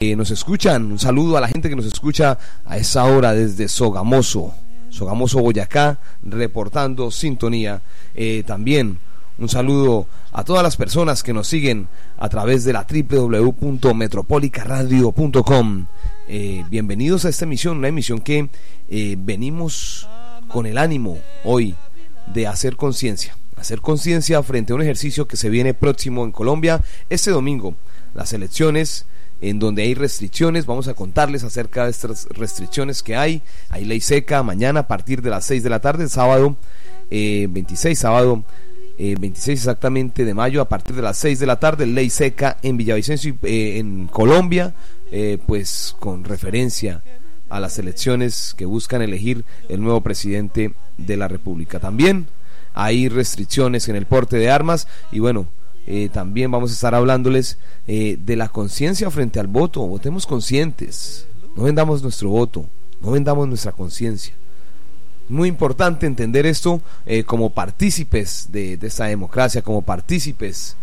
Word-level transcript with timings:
nos 0.00 0.30
escuchan. 0.30 0.92
Un 0.92 0.98
saludo 0.98 1.36
a 1.36 1.42
la 1.42 1.48
gente 1.48 1.68
que 1.68 1.76
nos 1.76 1.84
escucha 1.84 2.38
a 2.64 2.78
esa 2.78 3.04
hora 3.04 3.34
desde 3.34 3.68
Sogamoso, 3.68 4.54
Sogamoso 4.88 5.40
Boyacá, 5.40 5.98
reportando 6.22 7.10
sintonía. 7.10 7.82
Eh, 8.14 8.42
también 8.46 8.98
un 9.36 9.50
saludo 9.50 10.06
a 10.32 10.42
todas 10.42 10.62
las 10.62 10.78
personas 10.78 11.22
que 11.22 11.34
nos 11.34 11.48
siguen 11.48 11.86
a 12.16 12.30
través 12.30 12.64
de 12.64 12.72
la 12.72 12.86
www.metropolicaradio.com. 12.90 15.86
Eh, 16.28 16.64
bienvenidos 16.70 17.26
a 17.26 17.28
esta 17.28 17.44
emisión, 17.44 17.76
una 17.76 17.88
emisión 17.88 18.20
que 18.20 18.48
eh, 18.88 19.16
venimos 19.18 20.08
con 20.48 20.64
el 20.64 20.78
ánimo 20.78 21.18
hoy 21.44 21.74
de 22.32 22.46
hacer 22.46 22.76
conciencia, 22.76 23.36
hacer 23.54 23.82
conciencia 23.82 24.42
frente 24.42 24.72
a 24.72 24.76
un 24.76 24.82
ejercicio 24.82 25.28
que 25.28 25.36
se 25.36 25.50
viene 25.50 25.74
próximo 25.74 26.24
en 26.24 26.32
Colombia 26.32 26.82
este 27.10 27.30
domingo, 27.30 27.74
las 28.14 28.32
elecciones 28.32 29.04
en 29.40 29.58
donde 29.58 29.82
hay 29.82 29.94
restricciones, 29.94 30.66
vamos 30.66 30.88
a 30.88 30.94
contarles 30.94 31.44
acerca 31.44 31.84
de 31.84 31.90
estas 31.90 32.26
restricciones 32.30 33.02
que 33.02 33.16
hay, 33.16 33.42
hay 33.68 33.84
ley 33.84 34.00
seca 34.00 34.42
mañana 34.42 34.80
a 34.80 34.88
partir 34.88 35.22
de 35.22 35.30
las 35.30 35.44
6 35.46 35.62
de 35.62 35.70
la 35.70 35.80
tarde, 35.80 36.08
sábado 36.08 36.56
26, 37.10 37.98
eh, 37.98 38.00
sábado 38.00 38.44
26 38.98 39.58
exactamente 39.58 40.24
de 40.24 40.34
mayo 40.34 40.60
a 40.60 40.68
partir 40.68 40.94
de 40.94 41.02
las 41.02 41.16
6 41.18 41.38
de 41.38 41.46
la 41.46 41.58
tarde, 41.58 41.86
ley 41.86 42.10
seca 42.10 42.58
en 42.62 42.76
Villavicencio, 42.76 43.36
en 43.42 44.08
Colombia, 44.08 44.74
eh, 45.10 45.38
pues 45.46 45.96
con 45.98 46.24
referencia 46.24 47.02
a 47.48 47.60
las 47.60 47.78
elecciones 47.78 48.54
que 48.56 48.66
buscan 48.66 49.02
elegir 49.02 49.44
el 49.68 49.80
nuevo 49.80 50.02
presidente 50.02 50.74
de 50.98 51.16
la 51.16 51.28
República. 51.28 51.80
También 51.80 52.28
hay 52.74 53.08
restricciones 53.08 53.88
en 53.88 53.96
el 53.96 54.06
porte 54.06 54.36
de 54.36 54.50
armas 54.50 54.86
y 55.10 55.18
bueno, 55.18 55.46
eh, 55.86 56.08
también 56.12 56.50
vamos 56.50 56.70
a 56.70 56.74
estar 56.74 56.94
hablándoles 56.94 57.58
eh, 57.86 58.18
de 58.24 58.36
la 58.36 58.48
conciencia 58.48 59.10
frente 59.10 59.40
al 59.40 59.46
voto. 59.46 59.86
Votemos 59.86 60.26
conscientes, 60.26 61.26
no 61.56 61.64
vendamos 61.64 62.02
nuestro 62.02 62.30
voto, 62.30 62.66
no 63.00 63.10
vendamos 63.10 63.48
nuestra 63.48 63.72
conciencia. 63.72 64.34
Muy 65.28 65.48
importante 65.48 66.06
entender 66.06 66.44
esto 66.44 66.82
como 67.24 67.50
partícipes 67.50 68.48
de, 68.50 68.76
de 68.76 68.86
esta 68.88 69.04
democracia, 69.04 69.62
como 69.62 69.80
partícipes 69.80 70.76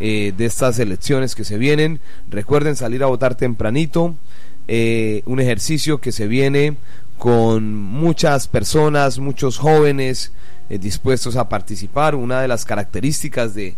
eh, 0.00 0.32
de 0.36 0.46
estas 0.46 0.78
elecciones 0.78 1.34
que 1.34 1.42
se 1.42 1.58
vienen. 1.58 2.00
Recuerden 2.28 2.76
salir 2.76 3.02
a 3.02 3.06
votar 3.06 3.34
tempranito. 3.34 4.14
Eh, 4.68 5.22
un 5.26 5.40
ejercicio 5.40 5.98
que 5.98 6.12
se 6.12 6.28
viene 6.28 6.76
con 7.18 7.74
muchas 7.74 8.46
personas, 8.46 9.18
muchos 9.18 9.58
jóvenes 9.58 10.30
eh, 10.70 10.78
dispuestos 10.78 11.34
a 11.34 11.48
participar. 11.48 12.14
Una 12.14 12.40
de 12.40 12.46
las 12.46 12.64
características 12.64 13.54
de, 13.54 13.74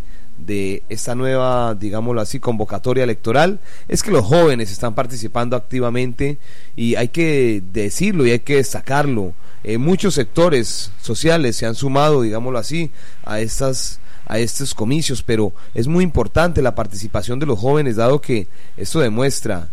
de 0.46 0.83
esta 0.88 1.14
nueva, 1.14 1.74
digámoslo 1.74 2.20
así, 2.20 2.41
convocatoria 2.41 3.05
electoral 3.05 3.60
es 3.88 4.02
que 4.02 4.10
los 4.10 4.24
jóvenes 4.24 4.70
están 4.70 4.94
participando 4.94 5.56
activamente 5.56 6.38
y 6.77 6.94
hay 6.96 7.08
que 7.08 7.62
decirlo 7.72 8.27
y 8.27 8.33
hay 8.33 8.41
que 8.41 8.56
destacarlo. 8.56 9.34
muchos 9.78 10.14
sectores 10.14 10.92
sociales 11.00 11.56
se 11.56 11.66
han 11.66 11.74
sumado, 11.74 12.22
digámoslo 12.22 12.58
así, 12.58 12.91
a 13.24 13.41
estas 13.41 14.00
a 14.27 14.38
estos 14.38 14.74
comicios, 14.74 15.24
pero 15.24 15.52
es 15.74 15.88
muy 15.88 16.05
importante 16.05 16.62
la 16.62 16.77
participación 16.77 17.41
de 17.41 17.46
los 17.46 17.58
jóvenes, 17.58 17.96
dado 17.96 18.20
que 18.20 18.46
esto 18.77 19.00
demuestra 19.00 19.68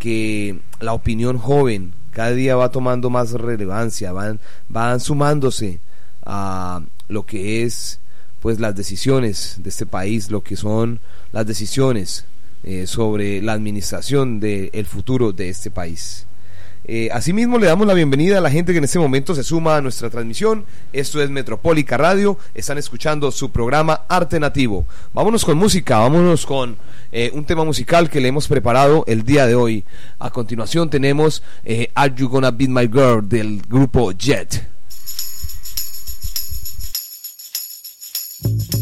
que 0.00 0.58
la 0.80 0.92
opinión 0.92 1.38
joven 1.38 1.92
cada 2.10 2.32
día 2.32 2.56
va 2.56 2.72
tomando 2.72 3.10
más 3.10 3.30
relevancia, 3.30 4.10
van, 4.10 4.40
van 4.68 4.98
sumándose 4.98 5.78
a 6.26 6.82
lo 7.06 7.24
que 7.26 7.62
es 7.62 8.00
pues 8.42 8.60
las 8.60 8.74
decisiones 8.74 9.56
de 9.58 9.70
este 9.70 9.86
país, 9.86 10.30
lo 10.30 10.42
que 10.42 10.56
son 10.56 11.00
las 11.32 11.46
decisiones 11.46 12.26
eh, 12.64 12.86
sobre 12.86 13.40
la 13.40 13.54
administración 13.54 14.40
del 14.40 14.84
futuro 14.84 15.32
de 15.32 15.48
este 15.48 15.70
país. 15.70 16.26
Eh, 16.84 17.08
asimismo, 17.12 17.58
le 17.58 17.68
damos 17.68 17.86
la 17.86 17.94
bienvenida 17.94 18.38
a 18.38 18.40
la 18.40 18.50
gente 18.50 18.72
que 18.72 18.78
en 18.78 18.84
este 18.84 18.98
momento 18.98 19.36
se 19.36 19.44
suma 19.44 19.76
a 19.76 19.80
nuestra 19.80 20.10
transmisión. 20.10 20.64
Esto 20.92 21.22
es 21.22 21.30
Metropólica 21.30 21.96
Radio. 21.96 22.36
Están 22.54 22.76
escuchando 22.76 23.30
su 23.30 23.50
programa 23.50 24.02
Arte 24.08 24.40
Nativo. 24.40 24.84
Vámonos 25.14 25.44
con 25.44 25.56
música, 25.56 25.98
vámonos 25.98 26.44
con 26.44 26.76
eh, 27.12 27.30
un 27.34 27.44
tema 27.44 27.64
musical 27.64 28.10
que 28.10 28.20
le 28.20 28.28
hemos 28.28 28.48
preparado 28.48 29.04
el 29.06 29.22
día 29.22 29.46
de 29.46 29.54
hoy. 29.54 29.84
A 30.18 30.30
continuación 30.30 30.90
tenemos 30.90 31.44
eh, 31.64 31.88
Are 31.94 32.12
You 32.16 32.28
Gonna 32.28 32.50
Be 32.50 32.66
My 32.66 32.88
Girl 32.88 33.28
del 33.28 33.62
grupo 33.62 34.10
Jet. 34.10 34.72
Thank 38.42 38.74
you. 38.74 38.81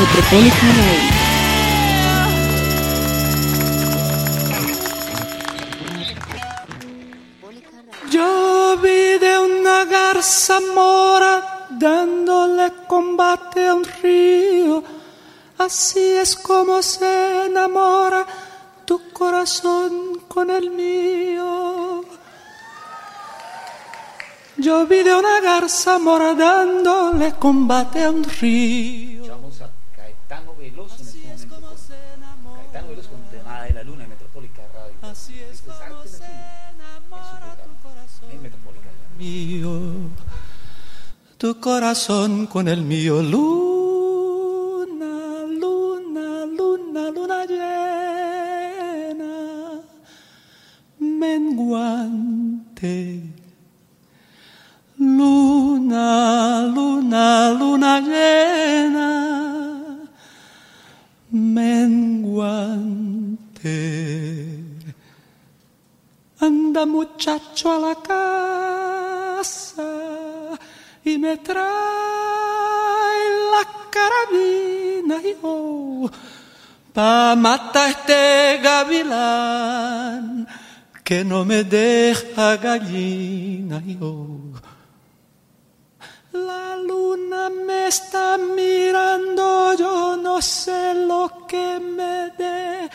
Metropolitan 0.00 0.70
Radio. 0.78 1.10
Yo 8.10 8.76
una 9.44 9.84
garza 9.84 10.58
mora 10.74 11.66
dándole 11.68 12.72
combate 12.88 13.68
a 13.68 13.74
un 13.74 13.84
río. 13.84 14.82
Así 15.58 16.00
es 16.16 16.34
como 16.34 16.80
se 16.80 17.44
enamora 17.44 18.24
tu 18.86 19.12
corazón 19.12 20.22
con 20.28 20.48
el 20.48 20.70
mío. 20.70 22.04
Yo 24.56 24.86
vi 24.86 25.02
de 25.02 25.14
una 25.14 25.40
garza 25.42 25.98
mora 25.98 26.32
dándole 26.32 27.34
combate 27.34 28.04
a 28.04 28.10
un 28.10 28.24
río. 28.24 29.19
Mío, 39.20 39.70
tu 41.36 41.60
corazón 41.60 42.46
con 42.46 42.66
el 42.68 42.82
mío, 42.82 43.20
luna, 43.22 45.12
luna, 45.46 46.46
luna, 46.46 47.10
luna 47.10 47.44
llena, 47.44 49.32
menguante. 50.98 52.94
Luna, 54.98 56.66
luna, 56.74 57.50
luna 57.60 58.00
llena, 58.00 59.08
menguante. 61.30 63.00
Anda 66.40 66.86
muchacho 66.86 67.70
a 67.70 67.78
la 67.78 67.94
y 71.04 71.18
me 71.18 71.36
trae 71.38 71.64
la 73.52 73.64
carabina 73.90 75.16
y 75.16 75.36
oh, 75.42 76.10
pa 76.92 77.34
matar 77.36 77.90
este 77.90 78.58
gavilán 78.62 80.46
que 81.02 81.24
no 81.24 81.44
me 81.44 81.64
deja 81.64 82.56
gallina 82.56 83.82
y 83.86 83.96
oh. 84.00 84.52
La 86.32 86.76
luna 86.76 87.50
me 87.50 87.88
está 87.88 88.38
mirando, 88.38 89.74
yo 89.74 90.16
no 90.16 90.40
sé 90.40 90.94
lo 90.94 91.46
que 91.48 91.80
me 91.80 92.30
dé. 92.38 92.88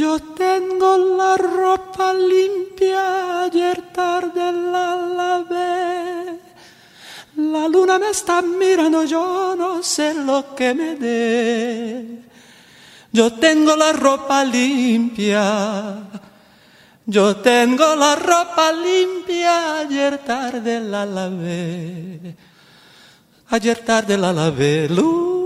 Yo 0.00 0.18
tengo 0.18 0.96
la 0.96 1.36
ropa 1.36 2.14
limpia, 2.14 3.42
ayer 3.42 3.92
tarde 3.92 4.50
la 4.50 4.96
lavé. 4.96 6.40
La 7.36 7.68
luna 7.68 7.98
me 7.98 8.08
está 8.08 8.40
mirando, 8.40 9.04
yo 9.04 9.54
no 9.54 9.82
sé 9.82 10.14
lo 10.14 10.54
que 10.54 10.72
me 10.72 10.94
dé. 10.94 12.22
Yo 13.12 13.34
tengo 13.34 13.76
la 13.76 13.92
ropa 13.92 14.42
limpia. 14.42 15.98
Yo 17.04 17.36
tengo 17.36 17.94
la 17.94 18.16
ropa 18.16 18.72
limpia, 18.72 19.80
ayer 19.80 20.16
tarde 20.24 20.80
la 20.80 21.04
lavé. 21.04 22.36
Ayer 23.50 23.78
tarde 23.84 24.16
la 24.16 24.32
lavé. 24.32 24.88
Luna, 24.88 25.39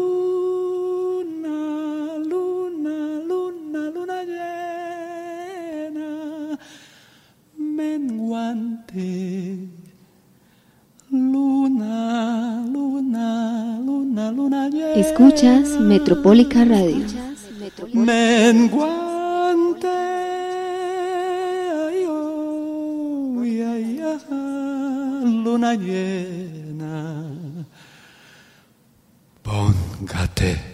Escuchas 14.72 15.78
Metropólica 15.78 16.64
Radio. 16.64 17.04
Menguante. 17.92 19.88
Ay, 21.86 22.04
oh, 22.08 23.40
ay, 23.42 23.60
ay, 23.60 24.00
ajá, 24.00 25.20
luna 25.26 25.74
llena. 25.74 27.26
Póngate. 29.42 30.73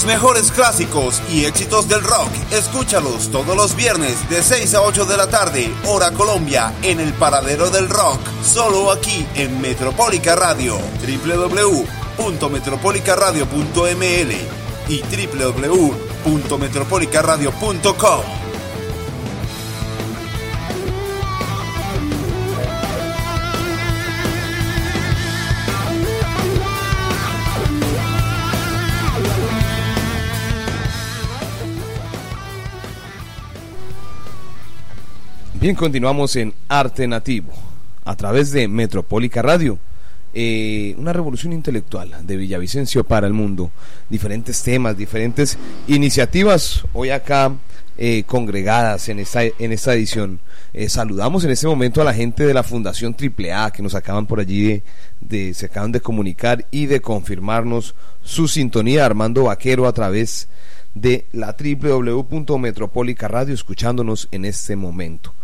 Los 0.00 0.06
mejores 0.06 0.50
clásicos 0.50 1.20
y 1.30 1.44
éxitos 1.44 1.86
del 1.86 2.02
rock, 2.02 2.30
escúchalos 2.52 3.30
todos 3.30 3.54
los 3.54 3.76
viernes 3.76 4.16
de 4.30 4.42
6 4.42 4.72
a 4.72 4.80
8 4.80 5.04
de 5.04 5.18
la 5.18 5.26
tarde, 5.26 5.70
hora 5.84 6.10
Colombia, 6.12 6.72
en 6.80 7.00
el 7.00 7.12
Paradero 7.12 7.68
del 7.68 7.86
Rock, 7.86 8.18
solo 8.42 8.92
aquí 8.92 9.26
en 9.34 9.60
Metropólica 9.60 10.34
Radio, 10.36 10.78
www.metropolicaradio.ml 12.16 14.32
y 14.88 15.02
www.metropolicaradio.com. 16.24 18.49
Bien, 35.60 35.74
continuamos 35.74 36.36
en 36.36 36.54
Arte 36.68 37.06
Nativo 37.06 37.52
a 38.04 38.16
través 38.16 38.50
de 38.52 38.66
Metropólica 38.68 39.42
Radio. 39.42 39.78
Eh, 40.32 40.94
una 40.96 41.12
revolución 41.12 41.52
intelectual 41.52 42.14
de 42.26 42.36
Villavicencio 42.36 43.04
para 43.04 43.26
el 43.26 43.32
mundo. 43.34 43.70
Diferentes 44.08 44.62
temas, 44.62 44.96
diferentes 44.96 45.58
iniciativas 45.88 46.84
hoy 46.92 47.10
acá 47.10 47.52
eh, 47.98 48.22
congregadas 48.26 49.08
en 49.10 49.18
esta, 49.18 49.42
en 49.42 49.72
esta 49.72 49.92
edición. 49.92 50.40
Eh, 50.72 50.88
saludamos 50.88 51.44
en 51.44 51.50
este 51.50 51.66
momento 51.66 52.00
a 52.00 52.04
la 52.04 52.14
gente 52.14 52.46
de 52.46 52.54
la 52.54 52.62
Fundación 52.62 53.14
AAA 53.18 53.72
que 53.72 53.82
nos 53.82 53.94
acaban 53.94 54.26
por 54.26 54.40
allí 54.40 54.62
de, 54.62 54.82
de- 55.20 55.52
se 55.52 55.66
acaban 55.66 55.92
de 55.92 56.00
comunicar 56.00 56.64
y 56.70 56.86
de 56.86 57.00
confirmarnos 57.00 57.94
su 58.22 58.48
sintonía 58.48 59.04
Armando 59.04 59.44
Vaquero 59.44 59.86
a 59.88 59.92
través 59.92 60.48
de 60.94 61.26
la 61.32 61.54
www.metropolica 61.58 63.28
radio 63.28 63.52
escuchándonos 63.52 64.28
en 64.30 64.44
este 64.46 64.76
momento. 64.76 65.34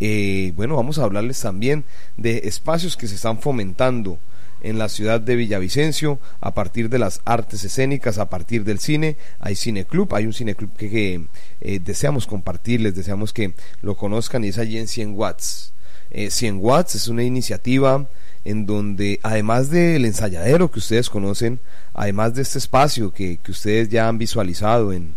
Eh, 0.00 0.52
bueno, 0.56 0.76
vamos 0.76 0.98
a 0.98 1.04
hablarles 1.04 1.40
también 1.40 1.84
de 2.16 2.42
espacios 2.44 2.96
que 2.96 3.06
se 3.06 3.14
están 3.14 3.40
fomentando 3.40 4.18
en 4.62 4.78
la 4.78 4.88
ciudad 4.88 5.20
de 5.20 5.36
Villavicencio 5.36 6.18
a 6.40 6.54
partir 6.54 6.88
de 6.88 6.98
las 6.98 7.20
artes 7.24 7.62
escénicas, 7.64 8.18
a 8.18 8.28
partir 8.28 8.64
del 8.64 8.78
cine. 8.78 9.16
Hay 9.38 9.54
cineclub, 9.54 10.14
hay 10.14 10.26
un 10.26 10.32
cineclub 10.32 10.74
que, 10.76 10.90
que, 10.90 11.26
eh, 11.60 11.80
deseamos 11.82 12.26
compartirles, 12.26 12.94
deseamos 12.94 13.32
que 13.32 13.54
lo 13.82 13.96
conozcan 13.96 14.44
y 14.44 14.48
es 14.48 14.58
allí 14.58 14.78
en 14.78 14.88
100 14.88 15.14
watts. 15.14 15.72
Eh, 16.10 16.30
100 16.30 16.58
watts 16.60 16.94
es 16.94 17.08
una 17.08 17.24
iniciativa 17.24 18.08
en 18.44 18.64
donde 18.64 19.18
además 19.22 19.70
del 19.70 20.04
ensayadero 20.04 20.70
que 20.70 20.78
ustedes 20.78 21.10
conocen, 21.10 21.58
además 21.94 22.34
de 22.34 22.42
este 22.42 22.58
espacio 22.58 23.12
que, 23.12 23.38
que 23.38 23.50
ustedes 23.50 23.88
ya 23.88 24.08
han 24.08 24.18
visualizado 24.18 24.92
en, 24.92 25.14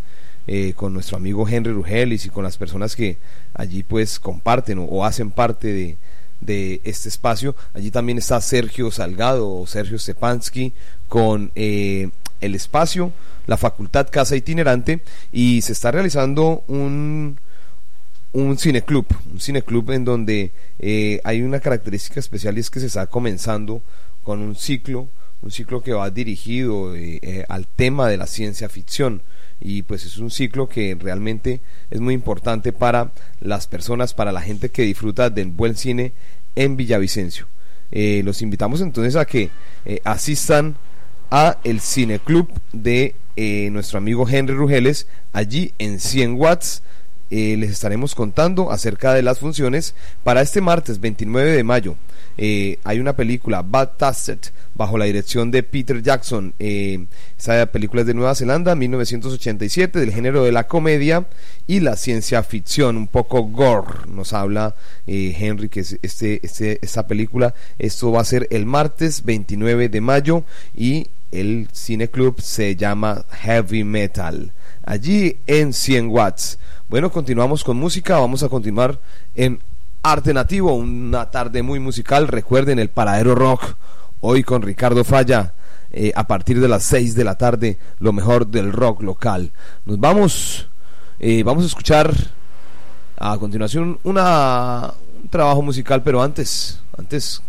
eh, 0.52 0.74
con 0.74 0.94
nuestro 0.94 1.16
amigo 1.16 1.48
Henry 1.48 1.72
Rugelis 1.72 2.26
y 2.26 2.30
con 2.30 2.44
las 2.44 2.58
personas 2.58 2.96
que 2.96 3.18
allí 3.54 3.84
pues 3.84 4.20
comparten 4.20 4.80
o, 4.90 5.06
hacen 5.06 5.30
parte 5.30 5.68
de, 5.68 5.98
de 6.42 6.82
este 6.84 7.08
espacio. 7.08 7.56
Allí 7.76 7.92
también 7.92 8.18
está 8.18 8.42
Sergio 8.42 8.90
Salgado 8.90 9.48
o 9.48 9.68
Sergio 9.68 10.00
Stepansky 10.00 10.74
con 11.08 11.52
eh, 11.54 12.10
el 12.42 12.56
espacio, 12.56 13.12
la 13.46 13.58
Facultad 13.58 14.10
Casa 14.10 14.36
Itinerante 14.36 15.04
y 15.32 15.62
se 15.62 15.74
está 15.74 15.92
realizando 15.92 16.64
un, 16.68 17.38
un 18.34 18.58
cineclub, 18.58 19.06
un 19.32 19.40
cineclub 19.40 19.92
en 19.92 20.04
donde 20.04 20.52
eh, 20.80 21.22
hay 21.26 21.44
una 21.44 21.60
característica 21.60 22.20
especial 22.20 22.58
y 22.58 22.62
es 22.62 22.72
que 22.72 22.80
se 22.80 22.88
está 22.88 23.06
comenzando 23.06 23.84
con 24.24 24.40
un 24.40 24.56
ciclo, 24.56 25.10
un 25.44 25.52
ciclo 25.52 25.84
que 25.84 25.94
va 25.94 26.10
dirigido 26.10 26.96
eh, 26.96 27.20
eh, 27.22 27.46
al 27.50 27.68
tema 27.68 28.08
de 28.08 28.18
la 28.18 28.26
ciencia 28.26 28.68
ficción 28.68 29.22
y 29.62 29.84
pues 29.84 30.06
es 30.06 30.18
un 30.18 30.32
ciclo 30.32 30.70
que 30.70 30.96
realmente 31.00 31.62
es 31.92 32.00
muy 32.00 32.14
importante 32.14 32.72
para 32.72 33.12
las 33.40 33.68
personas, 33.68 34.14
para 34.14 34.32
la 34.32 34.42
gente 34.42 34.70
que 34.70 34.84
disfruta 34.84 35.30
del 35.30 35.50
buen 35.50 35.76
cine 35.76 36.14
en 36.56 36.78
Villavicencio. 36.78 37.48
Eh, 37.92 38.22
los 38.24 38.42
invitamos 38.42 38.82
entonces 38.82 39.16
a 39.16 39.26
que 39.26 39.50
eh, 39.86 40.00
asistan 40.04 40.76
a 41.32 41.58
el 41.64 41.82
cineclub 41.82 42.50
de 42.72 43.16
eh, 43.36 43.70
nuestro 43.72 43.98
amigo 43.98 44.28
Henry 44.28 44.54
Rugeles 44.54 45.08
allí 45.34 45.74
en 45.80 46.00
100 46.00 46.36
watts. 46.36 46.84
Les 47.32 47.70
estaremos 47.70 48.16
contando 48.16 48.72
acerca 48.72 49.14
de 49.14 49.22
las 49.22 49.38
funciones 49.38 49.94
para 50.24 50.42
este 50.42 50.62
martes 50.62 51.00
29 51.00 51.52
de 51.52 51.64
mayo. 51.64 51.96
Eh, 52.42 52.80
hay 52.86 53.02
una 53.02 53.18
película, 53.18 53.64
Bad 53.64 53.98
Tasted, 53.98 54.40
bajo 54.74 54.98
la 54.98 55.04
dirección 55.04 55.52
de 55.52 55.62
Peter 55.62 56.02
Jackson. 56.02 56.54
Eh, 56.58 57.06
esa 57.38 57.66
película 57.66 58.00
es 58.00 58.08
de 58.08 58.14
Nueva 58.14 58.34
Zelanda, 58.34 58.76
1987, 58.76 60.00
del 60.00 60.14
género 60.14 60.46
de 60.46 60.54
la 60.54 60.66
comedia 60.66 61.28
y 61.68 61.82
la 61.82 61.98
ciencia 61.98 62.42
ficción, 62.44 62.96
un 62.96 63.08
poco 63.08 63.44
gore. 63.44 64.08
Nos 64.08 64.32
habla 64.32 64.74
eh, 65.06 65.36
Henry 65.38 65.68
que 65.68 65.82
es 65.82 66.00
este, 66.02 66.40
este, 66.42 66.80
esta 66.82 67.08
película. 67.08 67.54
Esto 67.78 68.10
va 68.14 68.22
a 68.22 68.24
ser 68.24 68.48
el 68.52 68.66
martes 68.66 69.26
29 69.26 69.90
de 69.90 70.00
mayo 70.00 70.46
y 70.74 71.08
el 71.34 71.68
cineclub 71.74 72.40
se 72.40 72.78
llama 72.78 73.26
Heavy 73.32 73.84
Metal. 73.84 74.54
Allí 74.86 75.36
en 75.46 75.74
100 75.74 76.08
watts. 76.08 76.58
Bueno, 76.88 77.12
continuamos 77.12 77.66
con 77.66 77.76
música. 77.76 78.18
Vamos 78.18 78.44
a 78.44 78.50
continuar 78.50 78.98
en 79.36 79.60
Arte 80.02 80.34
Nativo, 80.34 80.74
una 80.74 81.30
tarde 81.30 81.62
muy 81.62 81.80
musical. 81.80 82.28
Recuerden 82.30 82.80
el 82.80 82.90
Paradero 82.90 83.36
Rock, 83.36 83.76
hoy 84.22 84.44
con 84.44 84.62
Ricardo 84.62 85.04
Falla, 85.04 85.54
eh, 85.92 86.14
a 86.16 86.26
partir 86.26 86.62
de 86.62 86.70
las 86.70 86.84
6 86.84 87.16
de 87.16 87.24
la 87.26 87.36
tarde, 87.36 87.78
lo 88.00 88.14
mejor 88.14 88.48
del 88.48 88.72
rock 88.72 89.02
local. 89.02 89.52
Nos 89.86 90.00
vamos, 90.00 90.70
eh, 91.20 91.44
vamos 91.44 91.66
a 91.66 91.68
escuchar 91.68 92.14
a 93.18 93.38
continuación 93.38 94.00
una, 94.04 94.94
un 95.22 95.30
trabajo 95.30 95.62
musical, 95.62 96.02
pero 96.02 96.22
antes, 96.22 96.80
antes, 96.98 97.42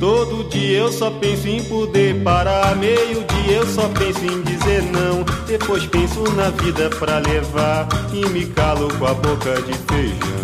Todo 0.00 0.48
dia 0.48 0.78
eu 0.78 0.90
só 0.90 1.10
penso 1.10 1.46
em 1.46 1.62
poder 1.64 2.22
parar. 2.22 2.74
Meio 2.76 3.22
dia 3.24 3.56
eu 3.58 3.66
só 3.66 3.86
penso 3.88 4.24
em 4.24 4.40
dizer 4.40 4.82
não. 4.84 5.24
Depois 5.46 5.84
penso 5.88 6.22
na 6.36 6.48
vida 6.48 6.88
pra 6.88 7.18
levar. 7.18 7.86
E 8.14 8.26
me 8.30 8.46
calo 8.46 8.88
com 8.94 9.04
a 9.04 9.12
boca 9.12 9.60
de 9.60 9.74
feijão. 9.74 10.40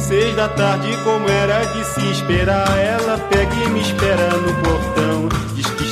Seis 0.00 0.34
da 0.36 0.48
tarde, 0.48 0.88
como 1.04 1.28
era 1.28 1.66
de 1.66 1.84
se 1.84 2.12
esperar. 2.12 2.78
Ela 2.78 3.18
pega 3.28 3.54
e 3.54 3.68
me 3.68 3.82
espera 3.82 4.30
no 4.38 4.54
portão. 4.62 5.28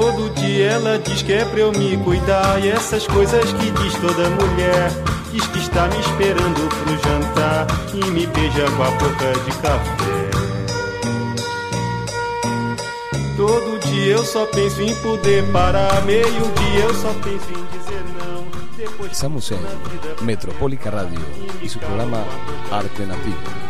Todo 0.00 0.30
dia 0.30 0.70
ela 0.70 0.98
diz 0.98 1.20
que 1.20 1.34
é 1.34 1.44
pra 1.44 1.60
eu 1.60 1.72
me 1.72 1.94
cuidar. 1.98 2.58
E 2.64 2.70
essas 2.70 3.06
coisas 3.06 3.52
que 3.52 3.70
diz 3.70 3.94
toda 4.00 4.30
mulher. 4.30 4.90
Diz 5.30 5.46
que 5.48 5.58
está 5.58 5.88
me 5.88 6.00
esperando 6.00 6.66
pro 6.68 6.96
jantar. 6.96 7.66
E 7.92 8.10
me 8.10 8.26
beija 8.26 8.64
com 8.70 8.82
a 8.82 8.90
boca 8.92 9.32
de 9.44 9.52
café. 9.58 10.30
Todo 13.36 13.78
dia 13.90 14.14
eu 14.14 14.24
só 14.24 14.46
penso 14.46 14.80
em 14.80 14.94
poder 15.02 15.44
parar. 15.52 16.02
Meio 16.06 16.24
dia 16.24 16.84
eu 16.84 16.94
só 16.94 17.12
penso 17.22 17.50
em 17.50 17.78
dizer 17.78 18.02
não. 18.18 18.46
Depois 18.78 19.12
Estamos 19.12 19.52
en 19.52 19.58
Metropólica 20.22 20.90
Radio 20.90 21.20
y 21.62 21.68
su 21.68 21.78
programa 21.78 22.24
Arte 22.70 23.04
Nativo. 23.04 23.69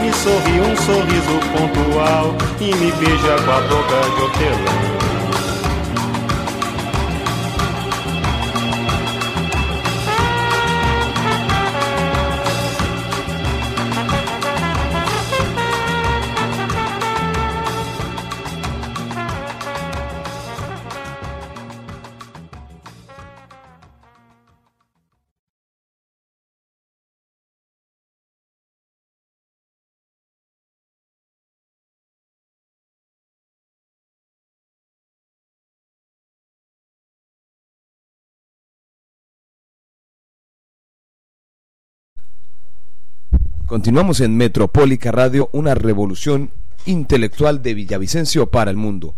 Me 0.00 0.10
sorri 0.14 0.60
um 0.60 0.76
sorriso 0.76 1.38
pontual 1.52 2.34
e 2.58 2.74
me 2.74 2.90
beija 2.92 3.36
com 3.44 3.50
a 3.50 3.60
boca 3.60 4.00
de 4.14 4.22
hortelã. 4.22 4.99
Continuamos 43.70 44.20
en 44.20 44.36
Metropólica 44.36 45.12
Radio, 45.12 45.48
una 45.52 45.76
revolución 45.76 46.50
intelectual 46.86 47.62
de 47.62 47.74
Villavicencio 47.74 48.50
para 48.50 48.72
el 48.72 48.76
mundo. 48.76 49.14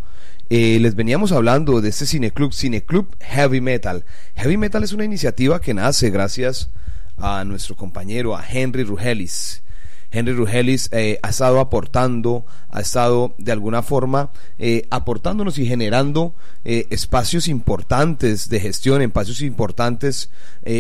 Eh, 0.50 0.78
les 0.78 0.94
veníamos 0.94 1.32
hablando 1.32 1.80
de 1.80 1.88
este 1.88 2.04
cineclub, 2.04 2.52
Cineclub 2.52 3.16
Heavy 3.20 3.62
Metal. 3.62 4.04
Heavy 4.36 4.58
Metal 4.58 4.84
es 4.84 4.92
una 4.92 5.06
iniciativa 5.06 5.58
que 5.62 5.72
nace 5.72 6.10
gracias 6.10 6.68
a 7.16 7.44
nuestro 7.44 7.76
compañero, 7.76 8.36
a 8.36 8.44
Henry 8.46 8.84
Rugelis. 8.84 9.62
Henry 10.10 10.34
Rugelis 10.34 10.90
eh, 10.92 11.18
ha 11.22 11.30
estado 11.30 11.58
aportando, 11.58 12.44
ha 12.68 12.82
estado 12.82 13.34
de 13.38 13.52
alguna 13.52 13.80
forma 13.80 14.32
eh, 14.58 14.86
aportándonos 14.90 15.56
y 15.58 15.66
generando 15.66 16.34
espacios 16.62 17.48
importantes 17.48 18.50
de 18.50 18.60
gestión, 18.60 19.00
espacios 19.00 19.40
importantes 19.40 20.28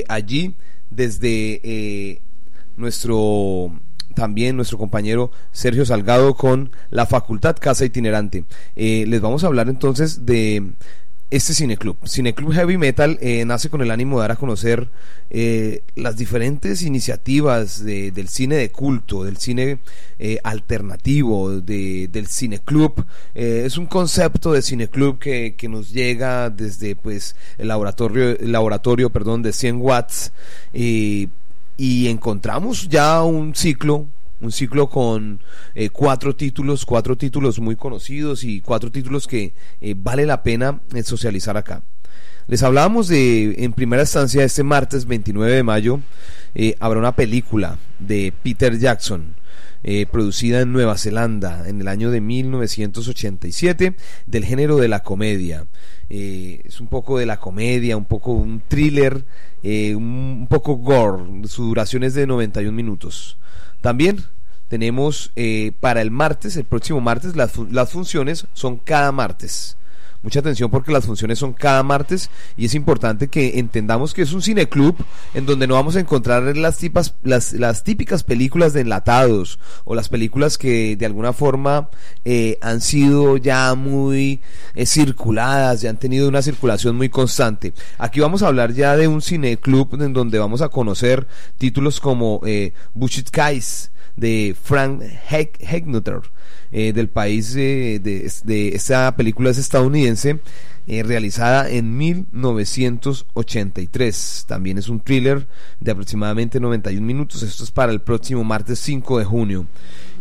allí 0.08 0.56
desde 0.90 2.20
nuestro 2.76 3.78
también 4.14 4.56
nuestro 4.56 4.76
compañero 4.76 5.30
Sergio 5.52 5.86
Salgado 5.86 6.34
con 6.34 6.70
la 6.90 7.06
Facultad 7.06 7.56
Casa 7.58 7.84
Itinerante. 7.86 8.44
Eh, 8.76 9.04
les 9.08 9.20
vamos 9.22 9.42
a 9.42 9.46
hablar 9.46 9.68
entonces 9.70 10.26
de 10.26 10.72
este 11.30 11.54
cineclub. 11.54 11.96
Cineclub 12.06 12.52
Heavy 12.52 12.76
Metal 12.76 13.16
eh, 13.22 13.42
nace 13.46 13.70
con 13.70 13.80
el 13.80 13.90
ánimo 13.90 14.16
de 14.18 14.24
dar 14.24 14.32
a 14.32 14.36
conocer 14.36 14.90
eh, 15.30 15.82
las 15.96 16.18
diferentes 16.18 16.82
iniciativas 16.82 17.82
de- 17.82 18.10
del 18.10 18.28
cine 18.28 18.56
de 18.56 18.70
culto, 18.70 19.24
del 19.24 19.38
cine 19.38 19.78
eh, 20.18 20.38
alternativo, 20.44 21.62
de- 21.62 22.08
del 22.12 22.26
cineclub. 22.26 23.06
Eh, 23.34 23.62
es 23.64 23.78
un 23.78 23.86
concepto 23.86 24.52
de 24.52 24.60
cineclub 24.60 25.18
que, 25.18 25.54
que 25.56 25.70
nos 25.70 25.90
llega 25.90 26.50
desde 26.50 26.96
pues 26.96 27.34
el 27.56 27.68
laboratorio, 27.68 28.36
laboratorio 28.40 29.08
perdón, 29.08 29.40
de 29.42 29.54
100 29.54 29.76
watts. 29.80 30.32
Y 31.76 32.08
encontramos 32.08 32.88
ya 32.88 33.22
un 33.22 33.54
ciclo 33.54 34.06
un 34.42 34.52
ciclo 34.52 34.88
con 34.90 35.40
eh, 35.74 35.88
cuatro 35.90 36.34
títulos, 36.34 36.84
cuatro 36.84 37.16
títulos 37.16 37.60
muy 37.60 37.76
conocidos 37.76 38.44
y 38.44 38.60
cuatro 38.60 38.90
títulos 38.90 39.26
que 39.26 39.54
eh, 39.80 39.94
vale 39.96 40.26
la 40.26 40.42
pena 40.42 40.80
eh, 40.94 41.02
socializar 41.04 41.56
acá. 41.56 41.82
Les 42.48 42.62
hablábamos 42.64 43.06
de, 43.06 43.54
en 43.58 43.72
primera 43.72 44.02
instancia, 44.02 44.42
este 44.42 44.64
martes 44.64 45.06
29 45.06 45.52
de 45.52 45.62
mayo, 45.62 46.00
habrá 46.80 46.98
una 46.98 47.14
película 47.14 47.78
de 48.00 48.34
Peter 48.42 48.76
Jackson, 48.76 49.36
eh, 49.84 50.06
producida 50.06 50.60
en 50.60 50.72
Nueva 50.72 50.96
Zelanda 50.96 51.68
en 51.68 51.80
el 51.80 51.88
año 51.88 52.10
de 52.10 52.20
1987, 52.20 53.94
del 54.26 54.44
género 54.44 54.76
de 54.76 54.88
la 54.88 55.02
comedia. 55.02 55.66
Eh, 56.14 56.60
es 56.64 56.80
un 56.80 56.88
poco 56.88 57.18
de 57.18 57.24
la 57.24 57.38
comedia, 57.38 57.96
un 57.96 58.04
poco 58.04 58.32
un 58.32 58.60
thriller, 58.68 59.24
eh, 59.62 59.94
un, 59.94 60.46
poco 60.48 60.76
gore, 60.76 61.48
su 61.48 61.64
duración 61.64 62.04
es 62.04 62.14
de 62.14 62.26
91 62.26 62.70
minutos. 62.70 63.38
También 63.80 64.22
tenemos 64.68 65.32
eh, 65.36 65.72
para 65.80 66.02
el 66.02 66.10
martes, 66.10 66.56
el 66.56 66.64
próximo 66.64 67.00
martes, 67.00 67.34
las, 67.34 67.56
las 67.70 67.90
funciones 67.90 68.46
son 68.52 68.76
cada 68.76 69.10
martes. 69.10 69.76
Mucha 70.22 70.40
atención 70.40 70.70
porque 70.70 70.92
las 70.92 71.06
funciones 71.06 71.38
son 71.40 71.52
cada 71.52 71.82
martes 71.82 72.30
y 72.56 72.66
es 72.66 72.74
importante 72.74 73.28
que 73.28 73.58
entendamos 73.58 74.14
que 74.14 74.22
es 74.22 74.32
un 74.32 74.40
cineclub 74.40 74.96
en 75.34 75.46
donde 75.46 75.66
no 75.66 75.74
vamos 75.74 75.96
a 75.96 76.00
encontrar 76.00 76.56
las, 76.56 76.78
tipas, 76.78 77.14
las, 77.24 77.52
las 77.54 77.82
típicas 77.82 78.22
películas 78.22 78.72
de 78.72 78.82
enlatados 78.82 79.58
o 79.84 79.94
las 79.94 80.08
películas 80.08 80.58
que 80.58 80.96
de 80.96 81.06
alguna 81.06 81.32
forma 81.32 81.88
eh, 82.24 82.58
han 82.60 82.80
sido 82.80 83.36
ya 83.36 83.74
muy 83.74 84.40
eh, 84.74 84.86
circuladas, 84.86 85.80
ya 85.80 85.90
han 85.90 85.98
tenido 85.98 86.28
una 86.28 86.42
circulación 86.42 86.96
muy 86.96 87.08
constante. 87.08 87.72
Aquí 87.98 88.20
vamos 88.20 88.42
a 88.42 88.46
hablar 88.46 88.72
ya 88.72 88.96
de 88.96 89.08
un 89.08 89.22
cineclub 89.22 90.00
en 90.00 90.12
donde 90.12 90.38
vamos 90.38 90.62
a 90.62 90.68
conocer 90.68 91.26
títulos 91.58 92.00
como 92.00 92.40
eh, 92.44 92.74
Bushit 92.94 93.30
Guys 93.34 93.91
de 94.16 94.54
Frank 94.60 95.02
Hegnutter 95.30 96.20
eh, 96.70 96.92
del 96.92 97.08
país 97.08 97.54
eh, 97.56 98.00
de, 98.02 98.30
de 98.44 98.68
esta 98.68 99.14
película 99.16 99.50
es 99.50 99.58
estadounidense 99.58 100.40
eh, 100.88 101.04
realizada 101.04 101.70
en 101.70 101.96
1983 101.96 104.46
también 104.48 104.78
es 104.78 104.88
un 104.88 104.98
thriller 104.98 105.46
de 105.78 105.92
aproximadamente 105.92 106.58
91 106.58 107.06
minutos. 107.06 107.44
Esto 107.44 107.62
es 107.62 107.70
para 107.70 107.92
el 107.92 108.00
próximo 108.00 108.42
martes 108.42 108.80
5 108.80 109.20
de 109.20 109.24
junio. 109.24 109.66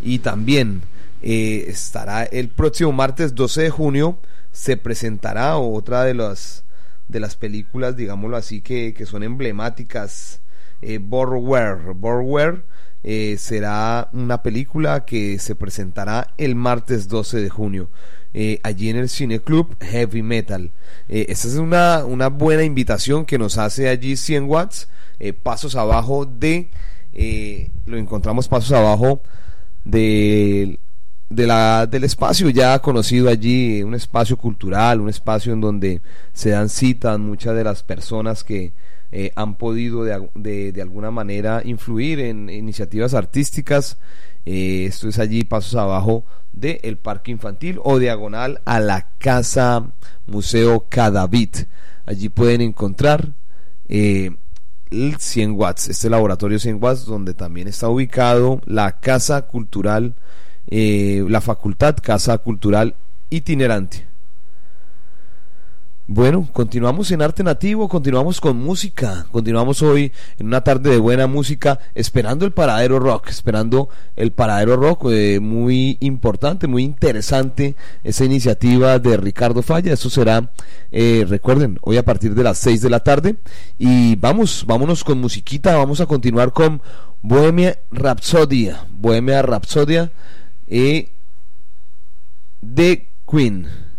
Y 0.03 0.19
también 0.19 0.83
eh, 1.23 1.65
estará 1.67 2.25
el 2.25 2.49
próximo 2.49 2.91
martes 2.91 3.33
12 3.33 3.63
de 3.63 3.71
junio. 3.71 4.19
Se 4.51 4.77
presentará 4.77 5.57
otra 5.57 6.03
de 6.03 6.13
las 6.13 6.63
de 7.07 7.19
las 7.19 7.35
películas 7.35 7.97
digámoslo 7.97 8.37
así 8.37 8.61
que, 8.61 8.93
que 8.93 9.05
son 9.05 9.21
emblemáticas 9.23 10.41
eh, 10.81 10.99
Borroware. 10.99 12.63
Eh, 13.03 13.35
será 13.39 14.09
una 14.13 14.43
película 14.43 15.05
que 15.05 15.39
se 15.39 15.55
presentará 15.55 16.33
el 16.37 16.55
martes 16.55 17.07
12 17.07 17.39
de 17.41 17.49
junio. 17.49 17.89
eh, 18.33 18.59
allí 18.63 18.89
en 18.89 18.95
el 18.97 19.09
Cine 19.09 19.41
Club 19.41 19.75
Heavy 19.81 20.21
Metal. 20.23 20.71
Eh, 21.09 21.25
esta 21.29 21.47
es 21.49 21.55
una, 21.55 22.05
una 22.05 22.29
buena 22.29 22.63
invitación 22.63 23.25
que 23.25 23.37
nos 23.37 23.57
hace 23.57 23.89
allí 23.89 24.15
100 24.15 24.45
watts, 24.49 24.87
eh, 25.19 25.33
pasos 25.33 25.75
abajo 25.75 26.25
de, 26.25 26.69
eh, 27.13 27.69
lo 27.85 27.97
encontramos 27.97 28.47
pasos 28.47 28.71
abajo 28.71 29.21
de, 29.83 30.79
de 31.29 31.47
la, 31.47 31.87
del 31.87 32.03
espacio 32.03 32.49
ya 32.49 32.79
conocido 32.79 33.29
allí, 33.29 33.83
un 33.83 33.95
espacio 33.95 34.37
cultural, 34.37 35.01
un 35.01 35.09
espacio 35.09 35.53
en 35.53 35.61
donde 35.61 36.01
se 36.33 36.51
dan 36.51 36.69
citas 36.69 37.19
muchas 37.19 37.55
de 37.55 37.63
las 37.63 37.83
personas 37.83 38.43
que 38.43 38.71
eh, 39.11 39.31
han 39.35 39.55
podido 39.55 40.03
de, 40.03 40.71
de- 40.71 40.81
alguna 40.81 41.11
manera 41.11 41.61
influir 41.65 42.19
en 42.19 42.49
iniciativas 42.49 43.13
artísticas. 43.13 43.97
Eh, 44.45 44.85
esto 44.87 45.07
es 45.09 45.19
allí 45.19 45.43
pasos 45.43 45.75
abajo 45.75 46.25
del 46.53 46.97
parque 46.97 47.31
infantil 47.31 47.79
o 47.83 47.99
diagonal 47.99 48.61
a 48.65 48.79
la 48.79 49.09
casa 49.17 49.91
museo 50.27 50.85
Cadavit. 50.89 51.67
Allí 52.05 52.29
pueden 52.29 52.61
encontrar 52.61 53.33
eh, 53.87 54.31
el 54.89 55.15
100 55.17 55.51
watts, 55.53 55.87
este 55.89 56.09
laboratorio 56.09 56.59
100 56.59 56.83
watts, 56.83 57.05
donde 57.05 57.33
también 57.33 57.67
está 57.67 57.87
ubicado 57.87 58.61
la 58.65 58.99
Casa 58.99 59.43
Cultural, 59.43 60.15
la 60.67 61.41
Facultad 61.41 61.95
Casa 62.01 62.37
Cultural 62.39 62.95
Itinerante. 63.29 64.10
Bueno, 66.07 66.49
continuamos 66.51 67.11
en 67.11 67.21
arte 67.21 67.43
nativo, 67.43 67.87
continuamos 67.87 68.41
con 68.41 68.57
música, 68.57 69.27
continuamos 69.31 69.81
hoy 69.83 70.11
en 70.39 70.47
una 70.47 70.61
tarde 70.61 70.89
de 70.89 70.97
buena 70.97 71.27
música, 71.27 71.79
esperando 71.93 72.43
el 72.45 72.51
paradero 72.51 72.99
rock, 72.99 73.29
esperando 73.29 73.87
el 74.15 74.31
paradero 74.31 74.75
rock, 74.77 75.05
eh, 75.11 75.39
muy 75.39 75.97
importante, 76.01 76.67
muy 76.67 76.83
interesante 76.83 77.75
esa 78.03 78.25
iniciativa 78.25 78.97
de 78.97 79.15
Ricardo 79.15 79.61
Falla, 79.61 79.93
eso 79.93 80.09
será, 80.09 80.51
eh, 80.91 81.23
recuerden, 81.29 81.77
hoy 81.81 81.97
a 81.97 82.03
partir 82.03 82.33
de 82.33 82.43
las 82.43 82.57
6 82.57 82.81
de 82.81 82.89
la 82.89 83.01
tarde, 83.01 83.35
y 83.77 84.15
vamos, 84.15 84.65
vámonos 84.67 85.03
con 85.03 85.21
musiquita, 85.21 85.77
vamos 85.77 86.01
a 86.01 86.07
continuar 86.07 86.51
con 86.51 86.81
Bohemia 87.21 87.77
Rhapsodia, 87.91 88.85
Bohemia 88.89 89.43
Rhapsodia 89.43 90.11
eh, 90.67 91.09
de 92.59 93.07
Queen. 93.31 93.90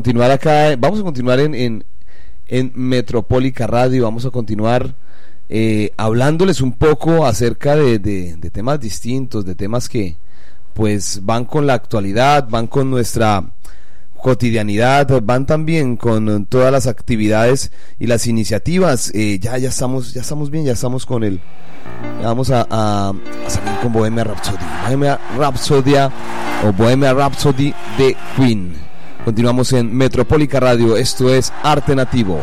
Continuar 0.00 0.30
acá, 0.30 0.74
vamos 0.78 0.98
a 1.00 1.02
continuar 1.02 1.40
en, 1.40 1.54
en, 1.54 1.84
en 2.48 2.72
Metropólica 2.74 3.66
Radio, 3.66 4.04
vamos 4.04 4.24
a 4.24 4.30
continuar 4.30 4.94
eh, 5.50 5.92
hablándoles 5.98 6.62
un 6.62 6.72
poco 6.72 7.26
acerca 7.26 7.76
de, 7.76 7.98
de- 7.98 8.50
temas 8.50 8.80
distintos, 8.80 9.44
de 9.44 9.54
temas 9.54 9.90
que 9.90 10.16
pues 10.72 11.20
van 11.22 11.44
con 11.44 11.66
la 11.66 11.74
actualidad, 11.74 12.48
van 12.48 12.66
con 12.66 12.88
nuestra 12.90 13.44
cotidianidad, 14.22 15.20
van 15.22 15.44
también 15.44 15.98
con 15.98 16.46
todas 16.46 16.72
las 16.72 16.86
actividades 16.86 17.70
y 17.98 18.06
las 18.06 18.26
iniciativas. 18.26 19.10
Eh, 19.14 19.38
ya, 19.38 19.58
ya 19.58 19.68
estamos, 19.68 20.14
ya 20.14 20.22
estamos 20.22 20.50
bien, 20.50 20.64
ya 20.64 20.72
estamos 20.72 21.04
con 21.04 21.24
el, 21.24 21.40
vamos 22.22 22.50
a, 22.50 22.66
a- 22.70 23.10
a 23.10 23.50
salir 23.50 23.78
con 23.82 23.92
Bohemia 23.92 24.24
Rhapsody, 24.24 24.64
Bohemia 24.86 25.20
Rhapsodia 25.36 26.10
o 26.66 26.72
Bohemia 26.72 27.12
Rhapsody 27.12 27.74
de 27.98 28.16
Queen. 28.34 28.88
Continuamos 29.24 29.72
en 29.74 29.94
Metropólica 29.94 30.60
Radio, 30.60 30.96
esto 30.96 31.32
es 31.32 31.52
Arte 31.62 31.94
Nativo. 31.94 32.40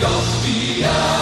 Gospiar. 0.00 1.19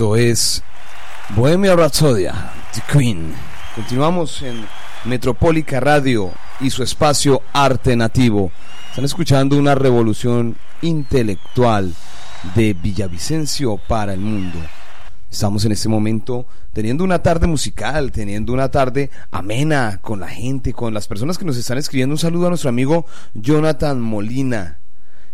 Es 0.00 0.62
Bohemia 1.36 1.76
Rhapsodia, 1.76 2.52
The 2.72 2.80
Queen. 2.90 3.34
Continuamos 3.74 4.40
en 4.40 4.64
Metropólica 5.04 5.78
Radio 5.78 6.32
y 6.58 6.70
su 6.70 6.82
espacio 6.82 7.42
Arte 7.52 7.94
Nativo. 7.96 8.50
Están 8.88 9.04
escuchando 9.04 9.58
una 9.58 9.74
revolución 9.74 10.56
intelectual 10.80 11.94
de 12.54 12.72
Villavicencio 12.72 13.76
para 13.76 14.14
el 14.14 14.20
mundo. 14.20 14.58
Estamos 15.30 15.66
en 15.66 15.72
este 15.72 15.90
momento 15.90 16.46
teniendo 16.72 17.04
una 17.04 17.22
tarde 17.22 17.46
musical, 17.46 18.10
teniendo 18.10 18.54
una 18.54 18.70
tarde 18.70 19.10
amena 19.30 19.98
con 20.00 20.20
la 20.20 20.28
gente, 20.28 20.72
con 20.72 20.94
las 20.94 21.08
personas 21.08 21.36
que 21.36 21.44
nos 21.44 21.58
están 21.58 21.76
escribiendo. 21.76 22.14
Un 22.14 22.18
saludo 22.18 22.46
a 22.46 22.48
nuestro 22.48 22.70
amigo 22.70 23.04
Jonathan 23.34 24.00
Molina. 24.00 24.79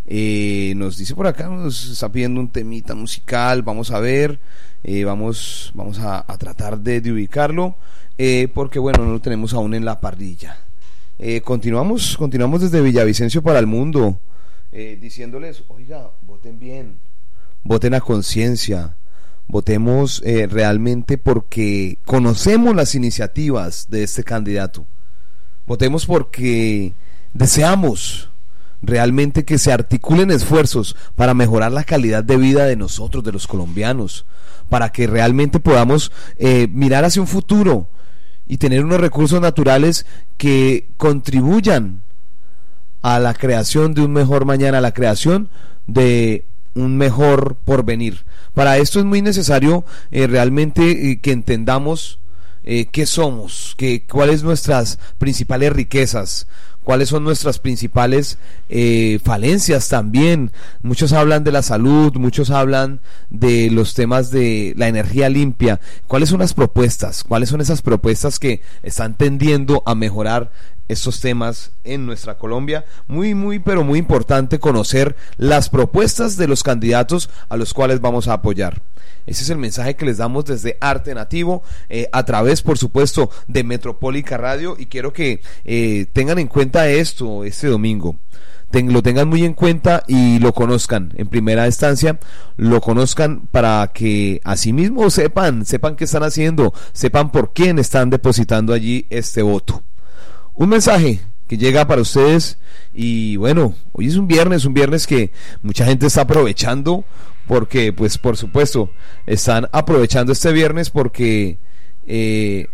Eh, 0.08 0.74
nos 0.76 0.96
dice 0.96 1.14
por 1.14 1.26
acá, 1.26 1.48
nos 1.48 1.90
está 1.90 2.10
pidiendo 2.10 2.38
un 2.40 2.48
temita 2.48 2.94
musical, 2.94 3.62
vamos 3.62 3.90
a 3.90 3.98
ver, 3.98 4.38
eh, 4.84 5.04
vamos, 5.04 5.72
vamos 5.74 5.98
a, 5.98 6.24
tratar 6.38 6.78
de, 6.78 6.98
ubicarlo, 7.10 7.74
eh, 8.18 8.48
porque 8.54 8.78
bueno, 8.78 9.04
no 9.04 9.12
lo 9.12 9.20
tenemos 9.20 9.52
aún 9.52 9.74
en 9.74 9.84
la 9.84 10.00
parrilla. 10.00 10.58
Eh, 11.18 11.40
continuamos, 11.40 12.16
continuamos 12.16 12.60
desde 12.60 12.80
Villavicencio 12.80 13.42
para 13.42 13.58
el 13.58 13.66
mundo, 13.66 14.20
diciéndoles, 14.70 15.64
oiga, 15.68 16.10
voten 16.22 16.58
bien, 16.58 16.98
voten 17.64 17.94
a 17.94 18.00
conciencia, 18.00 18.94
votemos 19.48 20.22
realmente 20.22 21.16
porque 21.16 21.98
conocemos 22.04 22.76
las 22.76 22.94
iniciativas 22.94 23.88
de 23.88 24.02
este 24.02 24.22
candidato, 24.22 24.86
votemos 25.66 26.04
porque 26.04 26.92
deseamos 27.32 28.30
realmente 28.82 29.44
que 29.44 29.58
se 29.58 29.72
articulen 29.72 30.30
esfuerzos 30.30 30.96
para 31.14 31.34
mejorar 31.34 31.72
la 31.72 31.84
calidad 31.84 32.24
de 32.24 32.36
vida 32.36 32.64
de 32.64 32.76
nosotros, 32.76 33.24
de 33.24 33.32
los 33.32 33.46
colombianos, 33.46 34.26
para 34.68 34.90
que 34.90 35.06
realmente 35.06 35.60
podamos 35.60 36.12
eh, 36.38 36.68
mirar 36.72 37.04
hacia 37.04 37.22
un 37.22 37.28
futuro 37.28 37.88
y 38.46 38.58
tener 38.58 38.84
unos 38.84 39.00
recursos 39.00 39.40
naturales 39.40 40.06
que 40.36 40.88
contribuyan 40.96 42.02
a 43.02 43.18
la 43.18 43.34
creación 43.34 43.94
de 43.94 44.02
un 44.02 44.12
mejor 44.12 44.44
mañana, 44.44 44.78
a 44.78 44.80
la 44.80 44.92
creación 44.92 45.48
de 45.86 46.46
un 46.74 46.96
mejor 46.96 47.56
porvenir. 47.64 48.24
Para 48.54 48.78
esto 48.78 48.98
es 48.98 49.04
muy 49.04 49.22
necesario 49.22 49.84
eh, 50.10 50.26
realmente 50.26 51.10
eh, 51.10 51.20
que 51.20 51.32
entendamos 51.32 52.20
eh, 52.64 52.86
qué 52.86 53.06
somos, 53.06 53.74
qué, 53.76 54.04
cuáles 54.06 54.42
nuestras 54.42 54.98
principales 55.18 55.72
riquezas, 55.72 56.46
cuáles 56.86 57.08
son 57.08 57.24
nuestras 57.24 57.58
principales 57.58 58.38
eh, 58.68 59.18
falencias 59.24 59.88
también. 59.88 60.52
Muchos 60.82 61.12
hablan 61.12 61.42
de 61.42 61.50
la 61.50 61.62
salud, 61.62 62.14
muchos 62.14 62.50
hablan 62.50 63.00
de 63.28 63.70
los 63.72 63.94
temas 63.94 64.30
de 64.30 64.72
la 64.76 64.86
energía 64.86 65.28
limpia. 65.28 65.80
¿Cuáles 66.06 66.28
son 66.28 66.38
las 66.38 66.54
propuestas? 66.54 67.24
¿Cuáles 67.24 67.48
son 67.48 67.60
esas 67.60 67.82
propuestas 67.82 68.38
que 68.38 68.62
están 68.84 69.16
tendiendo 69.16 69.82
a 69.84 69.96
mejorar 69.96 70.52
estos 70.88 71.20
temas 71.20 71.72
en 71.84 72.06
nuestra 72.06 72.38
Colombia. 72.38 72.84
Muy, 73.08 73.34
muy, 73.34 73.58
pero 73.58 73.84
muy 73.84 73.98
importante 73.98 74.58
conocer 74.58 75.16
las 75.36 75.68
propuestas 75.68 76.36
de 76.36 76.48
los 76.48 76.62
candidatos 76.62 77.30
a 77.48 77.56
los 77.56 77.74
cuales 77.74 78.00
vamos 78.00 78.28
a 78.28 78.34
apoyar. 78.34 78.82
Ese 79.26 79.42
es 79.42 79.50
el 79.50 79.58
mensaje 79.58 79.96
que 79.96 80.06
les 80.06 80.18
damos 80.18 80.44
desde 80.44 80.78
Arte 80.80 81.12
Nativo, 81.14 81.62
eh, 81.88 82.08
a 82.12 82.24
través, 82.24 82.62
por 82.62 82.78
supuesto, 82.78 83.30
de 83.48 83.64
Metropólica 83.64 84.36
Radio. 84.36 84.76
Y 84.78 84.86
quiero 84.86 85.12
que 85.12 85.42
eh, 85.64 86.06
tengan 86.12 86.38
en 86.38 86.46
cuenta 86.46 86.88
esto 86.88 87.44
este 87.44 87.66
domingo. 87.66 88.16
lo 88.72 89.02
tengan 89.02 89.28
muy 89.28 89.44
en 89.44 89.54
cuenta 89.54 90.04
y 90.06 90.38
lo 90.38 90.52
conozcan 90.52 91.12
en 91.16 91.28
primera 91.28 91.66
instancia, 91.66 92.18
lo 92.56 92.80
conozcan 92.80 93.46
para 93.50 93.90
que 93.92 94.40
asimismo 94.44 95.08
sepan, 95.10 95.64
sepan 95.64 95.96
qué 95.96 96.04
están 96.04 96.22
haciendo, 96.22 96.74
sepan 96.92 97.32
por 97.32 97.52
quién 97.52 97.78
están 97.78 98.10
depositando 98.10 98.74
allí 98.74 99.06
este 99.10 99.42
voto 99.42 99.82
un 100.56 100.70
mensaje 100.70 101.20
que 101.46 101.58
llega 101.58 101.86
para 101.86 102.00
ustedes 102.00 102.58
y 102.92 103.36
bueno, 103.36 103.74
hoy 103.92 104.08
es 104.08 104.16
un 104.16 104.26
viernes, 104.26 104.64
un 104.64 104.74
viernes 104.74 105.06
que 105.06 105.30
mucha 105.62 105.84
gente 105.84 106.06
está 106.06 106.22
aprovechando 106.22 107.04
porque 107.46 107.92
pues 107.92 108.18
por 108.18 108.36
supuesto 108.36 108.90
están 109.26 109.68
aprovechando 109.70 110.32
este 110.32 110.52
viernes 110.52 110.90
porque 110.90 111.58
eh, 112.06 112.68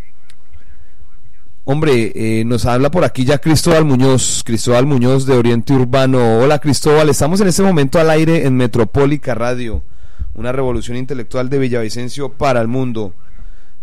hombre 1.65 2.11
eh, 2.15 2.45
nos 2.45 2.65
habla 2.65 2.89
por 2.89 3.03
aquí 3.03 3.25
ya 3.25 3.37
Cristóbal 3.37 3.85
Muñoz 3.85 4.43
Cristóbal 4.43 4.85
Muñoz 4.85 5.25
de 5.25 5.33
Oriente 5.35 5.73
Urbano. 5.73 6.39
Hola 6.39 6.59
Cristóbal 6.59 7.09
estamos 7.09 7.41
en 7.41 7.49
este 7.49 7.61
momento 7.61 7.99
al 7.99 8.09
aire 8.09 8.47
en 8.47 8.55
Metropólica 8.55 9.35
Radio 9.35 9.83
una 10.33 10.51
revolución 10.51 10.97
intelectual 10.97 11.49
de 11.49 11.59
Villavicencio 11.59 12.29
para 12.29 12.61
el 12.61 12.67
mundo 12.67 13.13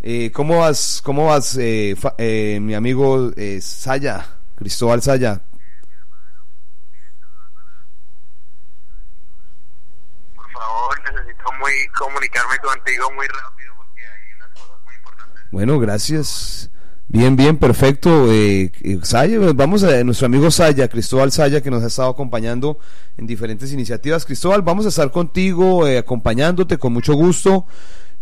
eh, 0.03 0.31
¿Cómo 0.33 0.59
vas, 0.59 1.01
cómo 1.05 1.27
vas 1.27 1.57
eh, 1.59 1.95
eh, 2.19 2.59
mi 2.61 2.75
amigo 2.75 3.31
eh, 3.37 3.61
Saya, 3.61 4.27
Cristóbal 4.57 5.03
Saya? 5.03 5.43
Por 10.35 10.51
favor, 10.53 10.99
necesito 11.13 11.45
muy 11.61 11.73
comunicarme 11.99 12.59
contigo 12.59 13.11
muy 13.15 13.27
rápido 13.27 13.73
porque 13.77 14.01
hay 14.01 14.35
unas 14.37 14.49
cosas 14.51 14.79
muy 14.85 14.95
importantes. 14.95 15.43
Bueno, 15.53 15.79
gracias. 15.79 16.71
Bien, 17.13 17.35
bien, 17.35 17.57
perfecto. 17.57 18.31
Eh, 18.33 18.71
eh, 18.83 18.99
Saya, 19.03 19.39
vamos 19.53 19.83
a 19.83 20.05
nuestro 20.05 20.27
amigo 20.27 20.49
Saya, 20.53 20.87
Cristóbal 20.87 21.33
Saya, 21.33 21.61
que 21.61 21.69
nos 21.69 21.83
ha 21.83 21.89
estado 21.89 22.09
acompañando 22.09 22.79
en 23.17 23.27
diferentes 23.27 23.73
iniciativas. 23.73 24.25
Cristóbal, 24.25 24.63
vamos 24.63 24.87
a 24.87 24.91
estar 24.91 25.11
contigo, 25.11 25.89
eh, 25.89 25.99
acompañándote 25.99 26.79
con 26.79 26.93
mucho 26.93 27.15
gusto. 27.15 27.67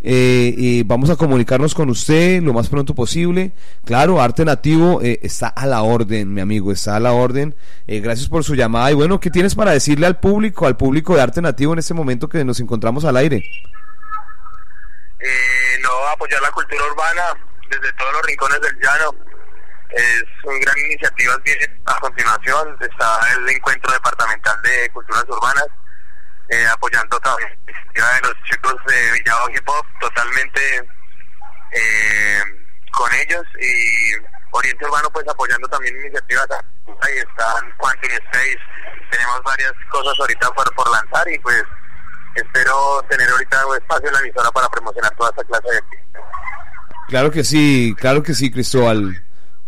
Eh, 0.00 0.54
y 0.56 0.82
vamos 0.84 1.10
a 1.10 1.16
comunicarnos 1.16 1.74
con 1.74 1.90
usted 1.90 2.40
lo 2.42 2.52
más 2.52 2.68
pronto 2.68 2.94
posible. 2.94 3.52
Claro, 3.84 4.20
Arte 4.20 4.44
Nativo 4.44 5.00
eh, 5.02 5.18
está 5.22 5.48
a 5.48 5.66
la 5.66 5.82
orden, 5.82 6.32
mi 6.32 6.40
amigo, 6.40 6.70
está 6.72 6.96
a 6.96 7.00
la 7.00 7.12
orden. 7.12 7.56
Eh, 7.86 8.00
gracias 8.00 8.28
por 8.28 8.44
su 8.44 8.54
llamada. 8.54 8.90
Y 8.90 8.94
bueno, 8.94 9.18
¿qué 9.20 9.30
tienes 9.30 9.54
para 9.54 9.72
decirle 9.72 10.06
al 10.06 10.20
público, 10.20 10.66
al 10.66 10.76
público 10.76 11.14
de 11.14 11.22
Arte 11.22 11.42
Nativo 11.42 11.72
en 11.72 11.80
este 11.80 11.94
momento 11.94 12.28
que 12.28 12.44
nos 12.44 12.60
encontramos 12.60 13.04
al 13.04 13.16
aire? 13.16 13.38
Eh, 15.20 15.78
no, 15.82 15.90
apoyar 16.12 16.40
la 16.42 16.50
cultura 16.52 16.82
urbana 16.92 17.22
desde 17.68 17.92
todos 17.94 18.12
los 18.12 18.22
rincones 18.22 18.60
del 18.60 18.78
llano. 18.80 19.14
Es 19.90 20.24
una 20.44 20.58
gran 20.58 20.78
iniciativa. 20.78 21.34
A 21.86 22.00
continuación 22.00 22.76
está 22.80 23.18
el 23.36 23.48
encuentro 23.48 23.92
departamental 23.92 24.54
de 24.62 24.90
culturas 24.90 25.24
urbanas 25.28 25.66
eh, 26.48 26.66
apoyando 26.66 27.18
también 27.20 27.58
de 27.66 28.28
los 28.28 28.34
chicos 28.44 28.74
de 28.86 29.12
Villado 29.12 29.50
Hip 29.50 29.68
Hop, 29.68 29.84
totalmente 30.00 30.60
eh, 31.72 32.42
con 32.92 33.12
ellos 33.14 33.44
y 33.60 34.14
Oriente 34.52 34.84
Urbano 34.84 35.10
pues 35.10 35.26
apoyando 35.28 35.68
también 35.68 35.98
iniciativas, 36.00 36.46
ahí 37.02 37.18
están 37.18 37.70
Quantum 37.76 38.10
Space, 38.10 38.58
tenemos 39.10 39.42
varias 39.42 39.72
cosas 39.90 40.14
ahorita 40.20 40.50
por, 40.52 40.74
por 40.74 40.90
lanzar 40.90 41.28
y 41.30 41.38
pues 41.40 41.62
espero 42.34 43.04
tener 43.10 43.28
ahorita 43.28 43.66
un 43.66 43.76
espacio 43.76 44.08
en 44.08 44.14
la 44.14 44.20
emisora 44.20 44.50
para 44.52 44.68
promocionar 44.68 45.14
toda 45.16 45.30
esta 45.30 45.44
clase 45.44 45.68
de. 45.74 45.82
Claro 47.08 47.30
que 47.30 47.44
sí, 47.44 47.94
claro 47.98 48.22
que 48.22 48.34
sí, 48.34 48.50
Cristóbal. 48.50 49.24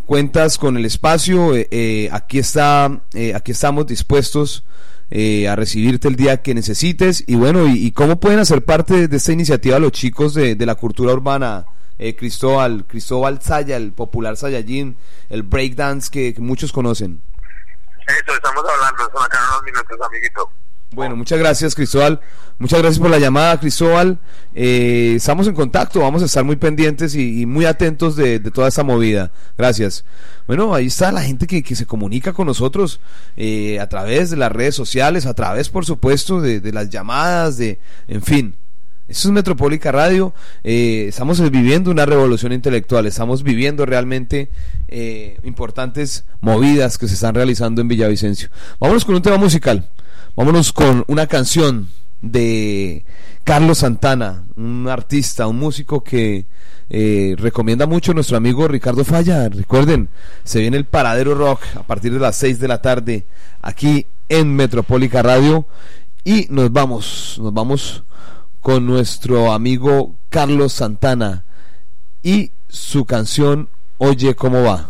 Cuentas 0.07 0.59
con 0.59 0.77
el 0.77 0.85
espacio, 0.85 1.55
eh, 1.55 1.69
eh, 1.71 2.09
aquí 2.13 2.39
está, 2.39 3.01
eh, 3.15 3.35
aquí 3.35 3.53
estamos 3.53 3.87
dispuestos 3.87 4.65
eh, 5.11 5.49
a 5.49 5.57
recibirte 5.57 6.09
el 6.09 6.17
día 6.17 6.43
que 6.43 6.55
necesites. 6.55 7.25
Y 7.27 7.35
bueno, 7.35 7.67
y, 7.67 7.91
cómo 7.93 8.21
pueden 8.21 8.39
hacer 8.39 8.65
parte 8.65 9.09
de 9.09 9.17
esta 9.17 9.33
iniciativa 9.33 9.79
los 9.79 9.93
chicos 9.93 10.35
de, 10.35 10.55
de 10.55 10.67
la 10.67 10.75
cultura 10.75 11.13
urbana? 11.13 11.67
Eh, 12.03 12.17
Cristóbal, 12.17 12.87
Cristóbal 12.87 13.43
Saya, 13.43 13.77
el 13.77 13.93
popular 13.93 14.35
Saiyajin, 14.35 14.97
el 15.29 15.43
breakdance 15.43 16.11
que, 16.11 16.35
muchos 16.39 16.73
conocen. 16.73 17.21
Eso, 18.07 18.35
estamos 18.35 18.65
hablando, 18.65 19.05
son 19.13 19.23
acá 19.23 19.39
unos 19.51 19.63
minutos, 19.65 19.99
amiguito. 20.07 20.51
Bueno, 20.93 21.15
muchas 21.15 21.39
gracias 21.39 21.77
Cristóbal, 21.77 22.21
muchas 22.59 22.81
gracias 22.81 22.99
por 22.99 23.11
la 23.11 23.21
llamada 23.21 23.61
Cristóbal, 23.61 24.19
eh, 24.57 25.13
estamos 25.15 25.47
en 25.47 25.55
contacto, 25.55 26.01
vamos 26.01 26.21
a 26.21 26.25
estar 26.25 26.43
muy 26.43 26.57
pendientes 26.57 27.15
y, 27.15 27.47
muy 27.47 27.65
atentos 27.65 28.17
de, 28.17 28.41
toda 28.41 28.67
esta 28.67 28.83
movida, 28.83 29.31
gracias. 29.57 30.05
Bueno, 30.49 30.75
ahí 30.75 30.87
está 30.87 31.13
la 31.13 31.23
gente 31.23 31.47
que, 31.47 31.77
se 31.77 31.87
comunica 31.87 32.33
con 32.33 32.49
nosotros 32.49 32.99
eh, 33.37 33.79
a 33.79 33.89
través 33.89 34.31
de 34.31 34.37
las 34.37 34.51
redes 34.51 34.75
sociales, 34.75 35.27
a 35.27 35.35
través 35.35 35.69
por 35.69 35.87
supuesto 35.87 36.41
de, 36.41 36.59
de 36.59 36.73
las 36.73 36.91
llamadas, 36.91 37.57
de, 37.57 37.79
en 38.09 38.23
fin. 38.23 38.57
Esto 39.11 39.27
es 39.27 39.33
Metropólica 39.33 39.91
Radio, 39.91 40.33
eh, 40.63 41.07
estamos 41.09 41.41
viviendo 41.51 41.91
una 41.91 42.07
revolución 42.07 42.53
intelectual, 42.53 43.07
estamos 43.07 43.43
viviendo 43.43 43.85
realmente 43.85 44.51
eh, 44.87 45.37
importantes 45.43 46.25
movidas 46.41 46.97
que 46.97 47.09
se 47.09 47.15
están 47.15 47.35
realizando 47.35 47.81
en 47.81 47.89
Villavicencio. 47.89 48.51
Vámonos 48.79 49.05
con 49.05 49.17
un 49.17 49.23
tema 49.23 49.37
musical. 49.37 49.91
Vámonos 50.41 50.73
con 50.73 51.05
una 51.07 51.27
canción 51.27 51.91
de 52.23 53.05
Carlos 53.45 53.77
Santana, 53.77 54.45
un 54.57 54.89
artista, 54.89 55.47
un 55.47 55.59
músico 55.59 56.03
que 56.03 56.47
eh, 56.89 57.35
recomienda 57.37 57.85
mucho 57.85 58.15
nuestro 58.15 58.39
amigo 58.39 58.67
Ricardo 58.67 59.05
Falla. 59.05 59.51
Recuerden, 59.51 60.09
se 60.43 60.61
viene 60.61 60.79
el 60.79 60.87
Paradero 60.87 61.35
Rock 61.35 61.61
a 61.77 61.83
partir 61.83 62.15
de 62.15 62.21
las 62.21 62.37
6 62.37 62.59
de 62.59 62.69
la 62.69 62.81
tarde 62.81 63.27
aquí 63.61 64.07
en 64.31 64.57
Metropólica 64.57 65.23
Radio 65.23 65.67
y 66.25 66.47
nos 66.49 66.73
vamos, 66.73 67.39
nos 67.39 67.53
vamos 67.53 68.05
con 68.63 68.87
nuestro 68.87 69.53
amigo 69.53 70.15
Carlos 70.31 70.73
Santana 70.73 71.45
y 72.23 72.53
su 72.67 73.05
canción 73.05 73.69
Oye 73.99 74.35
cómo 74.35 74.63
va. 74.63 74.89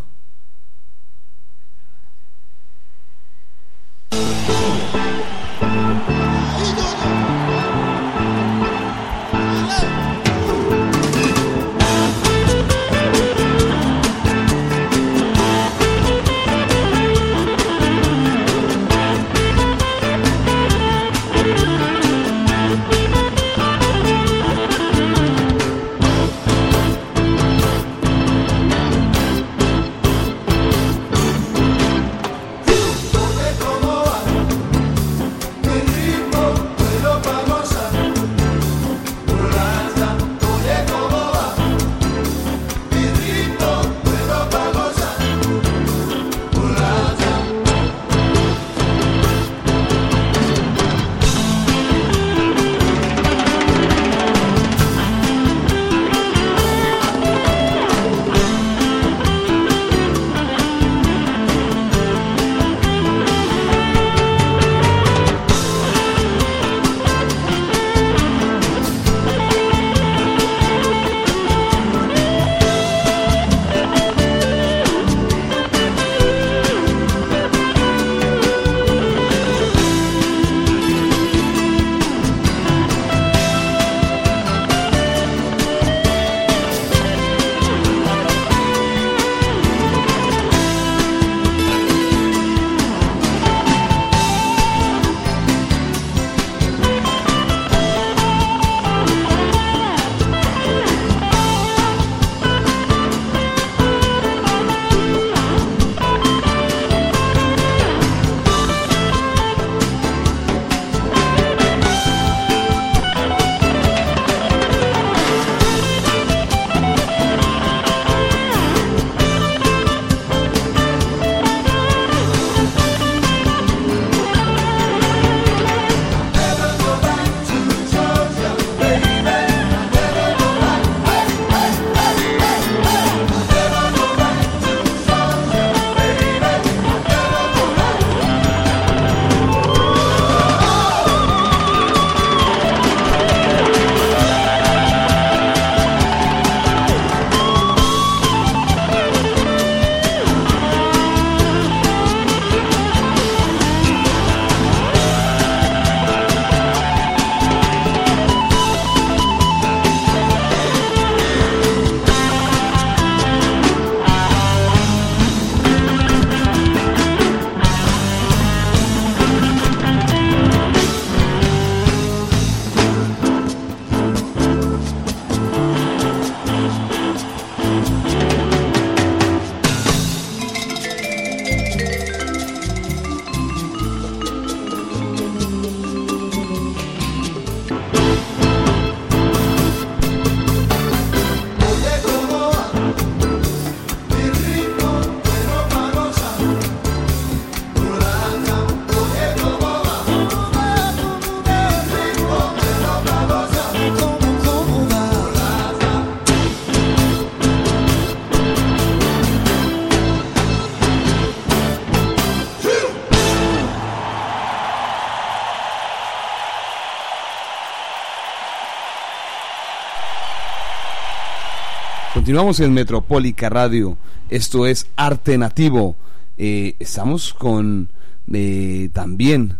Continuamos 222.31 222.61
en 222.61 222.73
Metropólica 222.73 223.49
Radio. 223.49 223.99
Esto 224.29 224.65
es 224.65 224.87
Arte 224.95 225.37
Nativo. 225.37 225.97
Eh, 226.39 226.77
estamos 226.79 227.35
con 227.35 227.91
eh, 228.33 228.89
también 228.93 229.57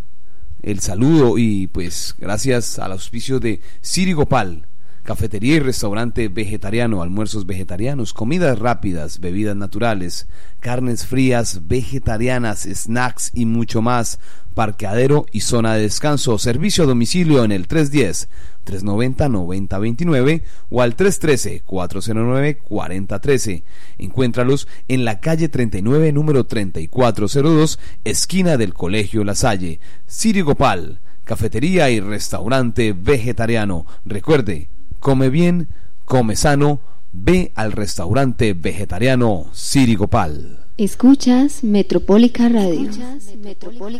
el 0.63 0.79
saludo 0.79 1.37
y 1.37 1.67
pues 1.67 2.15
gracias 2.17 2.79
al 2.79 2.93
auspicio 2.93 3.41
de 3.41 3.59
Siri 3.81 4.13
Gopal, 4.13 4.67
cafetería 5.11 5.57
y 5.57 5.59
restaurante 5.59 6.29
vegetariano, 6.29 7.01
almuerzos 7.01 7.45
vegetarianos, 7.45 8.13
comidas 8.13 8.57
rápidas, 8.57 9.19
bebidas 9.19 9.57
naturales, 9.57 10.29
carnes 10.61 11.05
frías, 11.05 11.67
vegetarianas, 11.67 12.61
snacks 12.61 13.31
y 13.33 13.45
mucho 13.45 13.81
más, 13.81 14.19
parqueadero 14.53 15.25
y 15.33 15.41
zona 15.41 15.73
de 15.73 15.81
descanso, 15.81 16.37
servicio 16.37 16.85
a 16.85 16.87
domicilio 16.87 17.43
en 17.43 17.51
el 17.51 17.67
310 17.67 18.29
390-9029 18.65 20.43
o 20.69 20.81
al 20.81 20.95
313-409-4013. 20.95 23.63
Encuéntralos 23.97 24.69
en 24.87 25.03
la 25.03 25.19
calle 25.19 25.49
39, 25.49 26.13
número 26.13 26.45
3402, 26.45 27.79
esquina 28.05 28.55
del 28.55 28.73
Colegio 28.73 29.25
La 29.25 29.35
Salle. 29.35 29.81
Gopal, 30.45 31.01
cafetería 31.25 31.89
y 31.89 31.99
restaurante 31.99 32.93
vegetariano. 32.93 33.85
Recuerde, 34.05 34.69
come 35.01 35.29
bien, 35.29 35.67
come 36.05 36.37
sano, 36.37 36.79
ve 37.11 37.51
al 37.55 37.73
restaurante 37.73 38.53
vegetariano 38.53 39.47
Gopal. 39.97 40.59
Escuchas 40.77 41.63
Metropólica 41.63 42.47
Radio. 42.47 42.89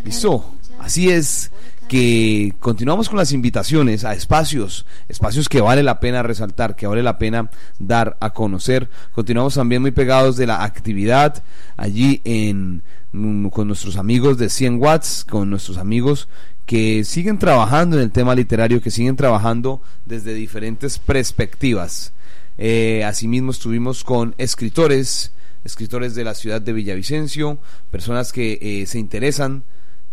Listo, 0.06 0.45
así 0.80 1.10
es 1.10 1.52
que 1.89 2.54
continuamos 2.60 3.10
con 3.10 3.18
las 3.18 3.34
invitaciones 3.34 4.06
a 4.06 4.14
espacios, 4.14 4.86
espacios 5.10 5.49
que 5.49 5.60
vale 5.60 5.84
la 5.84 5.99
pena 5.99 6.24
resaltar, 6.24 6.76
que 6.76 6.88
vale 6.88 7.04
la 7.04 7.18
pena 7.18 7.49
dar 7.80 8.16
a 8.22 8.30
conocer. 8.30 8.88
Continuamos 9.14 9.56
también 9.56 9.82
muy 9.82 9.91
pegados 9.91 10.38
de 10.38 10.47
la 10.47 10.64
actividad 10.64 11.43
allí 11.76 12.22
en 12.24 12.84
mm, 13.12 13.47
con 13.47 13.68
nuestros 13.68 13.97
amigos 13.97 14.38
de 14.38 14.49
100 14.49 14.80
watts, 14.80 15.26
con 15.28 15.49
nuestros 15.49 15.78
amigos 15.78 16.30
que 16.66 17.03
siguen 17.03 17.38
trabajando 17.38 17.97
en 17.97 18.03
el 18.03 18.12
tema 18.12 18.36
literario, 18.36 18.82
que 18.82 18.91
siguen 18.91 19.16
trabajando 19.16 19.82
desde 20.05 20.34
diferentes 20.34 20.99
perspectivas. 20.99 22.14
Eh, 22.57 23.03
asimismo 23.03 23.51
estuvimos 23.51 24.03
con 24.03 24.36
escritores, 24.38 25.32
escritores 25.64 26.16
de 26.16 26.24
la 26.24 26.34
ciudad 26.34 26.62
de 26.62 26.74
Villavicencio, 26.74 27.57
personas 27.89 28.32
que 28.32 28.59
eh, 28.62 28.86
se 28.86 28.99
interesan 28.99 29.64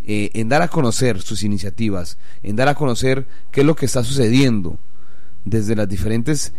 eh, 0.05 0.31
en 0.33 0.49
dar 0.49 0.61
a 0.61 0.67
conocer 0.67 1.21
sus 1.21 1.43
iniciativas, 1.43 2.17
en 2.41 2.55
dar 2.55 2.67
a 2.67 2.75
conocer 2.75 3.27
qué 3.51 3.61
es 3.61 3.67
lo 3.67 3.75
que 3.75 3.85
está 3.85 4.03
sucediendo 4.03 4.79
desde 5.45 5.75
las 5.75 5.87
diferentes 5.87 6.53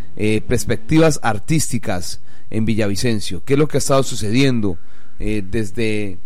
perspectivas 0.48 1.20
artísticas 1.22 2.20
en 2.48 2.64
Villavicencio, 2.64 3.44
qué 3.44 3.52
es 3.52 3.58
lo 3.58 3.68
que 3.68 3.76
ha 3.76 3.78
estado 3.78 4.02
sucediendo 4.02 4.78
desde 5.18 6.18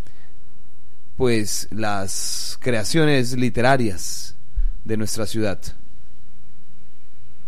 pues 1.17 1.69
las 1.71 2.59
creaciones 2.61 3.37
literarias 3.37 4.37
de 4.85 4.97
nuestra 4.97 5.27
ciudad. 5.27 5.61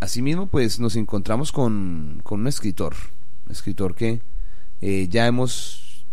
Asimismo, 0.00 0.46
pues 0.46 0.78
nos 0.78 0.96
encontramos 0.96 1.52
con, 1.52 2.20
con 2.22 2.40
un 2.40 2.46
escritor, 2.46 2.94
un 3.46 3.52
escritor 3.52 3.94
que 3.94 4.20
ya 5.08 5.26
hemos 5.26 6.04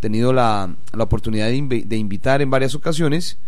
tenido 0.00 0.32
la, 0.32 0.74
la 0.92 1.04
oportunidad 1.04 1.46
de, 1.46 1.84
de, 1.86 1.96
invitar 1.96 2.42
en 2.42 2.50
varias 2.50 2.74
ocasiones 2.74 3.38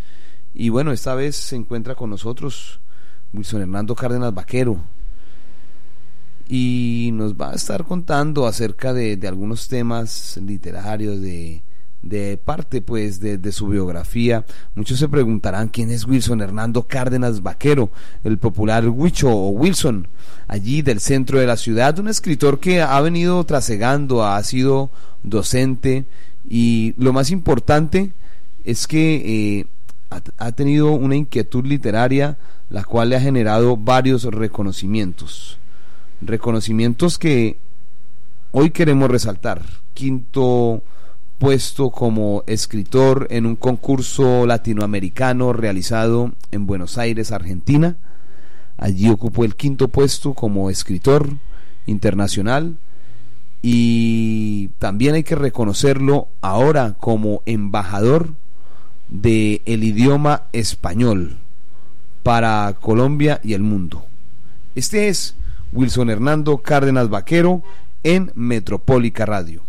y 0.53 0.69
bueno, 0.69 0.93
esta 0.93 1.13
vez 1.13 1.35
se 1.35 1.57
encuentra 1.57 1.95
con 1.95 2.09
nosotros 2.09 2.79
Wilson 3.33 3.61
Hernando 3.61 3.93
Cárdenas 3.93 4.33
Vaquero 4.33 4.79
y 6.47 7.09
nos 7.13 7.33
va 7.33 7.51
a 7.51 7.55
estar 7.55 7.83
contando 7.83 8.47
acerca 8.47 8.93
de, 8.93 9.17
de 9.17 9.27
algunos 9.27 9.67
temas 9.67 10.37
literarios, 10.37 11.19
de, 11.19 11.61
de 12.05 12.37
parte 12.37 12.81
pues 12.81 13.19
de, 13.19 13.51
su 13.51 13.67
biografía. 13.67 14.45
Muchos 14.75 14.99
se 14.99 15.09
preguntarán 15.09 15.67
quién 15.67 15.89
es 15.89 16.05
Wilson 16.05 16.39
Hernando 16.41 16.83
Cárdenas 16.83 17.41
Vaquero, 17.41 17.89
el 18.23 18.37
popular 18.37 18.87
Huicho 18.87 19.29
o 19.29 19.49
Wilson, 19.49 20.07
allí 20.47 20.83
del 20.83 20.99
centro 21.01 21.39
de 21.39 21.47
la 21.47 21.57
ciudad, 21.57 21.99
un 21.99 22.07
escritor 22.07 22.59
que 22.59 22.81
ha 22.81 23.01
venido 23.01 23.43
trasegando, 23.43 24.23
ha 24.23 24.41
sido 24.43 24.91
docente 25.23 26.05
y 26.47 26.93
lo 26.97 27.11
más 27.11 27.31
importante 27.31 28.11
es 28.63 28.87
que 28.87 29.59
eh, 29.59 29.65
ha, 30.37 30.51
tenido 30.51 30.91
una 30.91 31.15
inquietud 31.15 31.65
literaria 31.65 32.37
la 32.69 32.83
cual 32.83 33.09
le 33.09 33.15
ha 33.15 33.21
generado 33.21 33.77
varios 33.77 34.23
reconocimientos. 34.25 35.57
Reconocimientos 36.21 37.17
que 37.17 37.57
hoy 38.51 38.69
queremos 38.69 39.09
resaltar. 39.09 39.63
Quinto 39.93 40.83
puesto 41.37 41.89
como 41.89 42.43
escritor 42.47 43.27
en 43.29 43.45
un 43.45 43.55
concurso 43.55 44.45
latinoamericano 44.45 45.53
realizado 45.53 46.31
en 46.51 46.65
Buenos 46.65 46.97
Aires, 46.97 47.31
Argentina. 47.31 47.97
Allí 48.77 49.09
ocupó 49.09 49.45
el 49.45 49.55
quinto 49.55 49.87
puesto 49.87 50.33
como 50.33 50.69
escritor 50.69 51.29
internacional 51.85 52.77
y 53.61 54.69
también 54.79 55.15
hay 55.15 55.23
que 55.23 55.35
reconocerlo 55.35 56.27
ahora 56.41 56.95
como 56.99 57.41
embajador 57.45 58.33
del 59.09 59.61
el 59.65 59.83
idioma 59.83 60.43
español 60.51 61.37
para 62.23 62.75
Colombia 62.79 63.39
y 63.43 63.53
el 63.53 63.61
mundo. 63.61 64.05
Este 64.75 65.07
es 65.09 65.35
Wilson 65.71 66.09
Hernando 66.09 66.57
Cárdenas 66.57 67.09
Vaquero 67.09 67.63
en 68.03 68.31
Metropólica 68.35 69.25
Radio. 69.25 69.63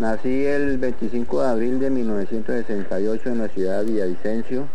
Nací 0.00 0.44
el 0.46 0.78
25 0.78 1.42
de 1.42 1.48
abril 1.48 1.78
de 1.78 1.90
1968 1.90 3.28
en 3.28 3.38
la 3.38 3.48
ciudad 3.48 3.80
de 3.80 3.92
Villavicencio. 3.92 4.66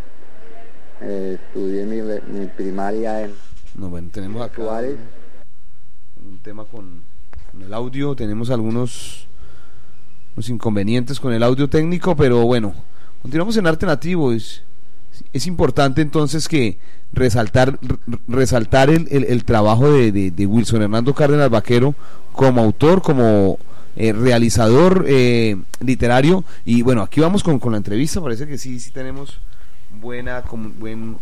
Eh, 1.02 1.38
estudié 1.42 1.86
mi, 1.86 2.02
mi, 2.02 2.46
primaria 2.48 3.24
en 3.24 3.34
no, 3.78 3.90
bueno, 3.90 4.08
tenemos 4.12 4.42
acá 4.42 4.62
un 4.62 6.40
tema 6.42 6.64
con, 6.64 7.02
el 7.60 7.74
audio, 7.74 8.16
tenemos 8.16 8.50
algunos 8.50 9.28
inconvenientes 10.48 11.20
con 11.20 11.34
el 11.34 11.44
audio 11.44 11.68
técnico, 11.70 12.16
pero 12.16 12.44
bueno, 12.46 12.74
continuamos 13.22 13.58
en 13.58 13.68
arte 13.68 13.86
nativo. 13.86 14.32
Es, 14.32 14.64
es 15.34 15.46
importante 15.46 16.02
entonces 16.02 16.48
que 16.48 16.78
resaltar, 17.12 17.78
resaltar 18.30 18.90
el, 18.90 19.08
el, 19.12 19.44
trabajo 19.44 19.92
de, 19.92 20.32
de, 20.32 20.46
Wilson 20.46 20.84
Hernando 20.84 21.14
Cárdenas 21.14 21.50
Vaquero 21.50 21.96
como 22.32 22.62
autor, 22.62 23.02
como 23.02 23.60
eh, 23.96 24.14
realizador 24.14 25.06
eh, 25.08 25.58
literario. 25.80 26.44
Y 26.66 26.82
bueno, 26.82 27.02
aquí 27.02 27.22
vamos 27.22 27.44
con, 27.44 27.60
con 27.60 27.72
la 27.72 27.78
entrevista, 27.78 28.22
parece 28.22 28.48
que 28.48 28.58
sí, 28.58 28.80
sí 28.80 28.92
tenemos 28.92 29.40
buena, 30.02 30.42
con, 30.42 30.80
buen, 30.80 31.18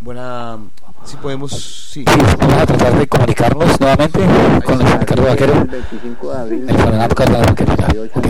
buena 0.00 0.58
si 1.04 1.16
podemos, 1.16 1.50
sí. 1.92 2.04
vamos 2.38 2.62
a 2.62 2.66
tratar 2.66 2.98
de 2.98 3.06
comunicarnos 3.06 3.80
nuevamente 3.80 4.18
con 4.64 4.78
Ricardo 4.78 5.22
Vaquero. 5.24 5.52
El 5.54 5.68
25 5.68 6.32
de 6.32 6.38
abril 6.38 6.66
de 6.66 6.72
en 6.72 6.98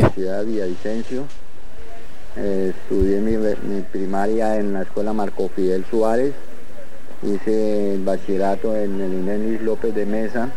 la 0.03 0.11
ciudad 0.11 0.39
de 0.39 0.45
Villavicencio. 0.45 1.25
Eh, 2.37 2.73
estudié 2.77 3.21
mi, 3.21 3.37
mi, 3.37 3.83
primaria 3.83 4.57
en 4.57 4.73
la 4.73 4.83
escuela 4.83 5.12
Marco 5.12 5.51
Fidel 5.55 5.85
Suárez. 5.91 6.33
Hice 7.23 7.95
el 7.95 8.05
bachillerato 8.05 8.77
en 8.77 9.01
el 9.01 9.12
Inés 9.14 9.61
López 9.62 9.93
de 9.95 10.07
Mesa. 10.07 10.49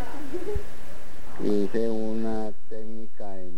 Hice 1.43 1.89
una 1.89 2.51
técnica 2.69 3.37
en 3.37 3.51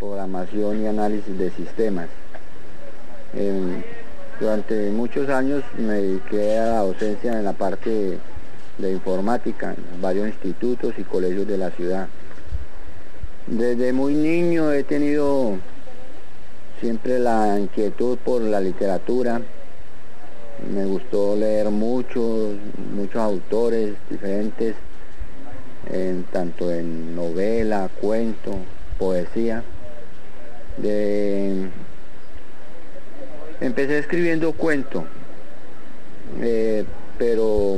programación 0.00 0.82
y 0.82 0.86
análisis 0.88 1.38
de 1.38 1.48
sistemas. 1.52 2.08
Durante 4.40 4.90
muchos 4.90 5.28
años 5.28 5.62
me 5.78 5.94
dediqué 5.94 6.58
a 6.58 6.66
la 6.66 6.78
docencia 6.80 7.38
en 7.38 7.44
la 7.44 7.52
parte 7.52 8.18
de 8.78 8.92
informática 8.92 9.76
en 9.76 10.02
varios 10.02 10.26
institutos 10.26 10.92
y 10.98 11.04
colegios 11.04 11.46
de 11.46 11.56
la 11.56 11.70
ciudad. 11.70 12.08
Desde 13.46 13.92
muy 13.92 14.14
niño 14.14 14.72
he 14.72 14.82
tenido 14.82 15.52
siempre 16.80 17.20
la 17.20 17.60
inquietud 17.60 18.18
por 18.18 18.42
la 18.42 18.60
literatura. 18.60 19.40
Me 20.74 20.84
gustó 20.84 21.36
leer 21.36 21.70
muchos, 21.70 22.56
muchos 22.92 23.22
autores 23.22 23.94
diferentes, 24.10 24.74
en, 25.88 26.24
tanto 26.24 26.72
en 26.72 27.14
novela, 27.14 27.88
cuento, 28.00 28.56
poesía. 28.98 29.62
De, 30.76 31.68
Empecé 33.60 33.98
escribiendo 33.98 34.52
cuento, 34.52 35.04
eh, 36.40 36.86
pero 37.18 37.76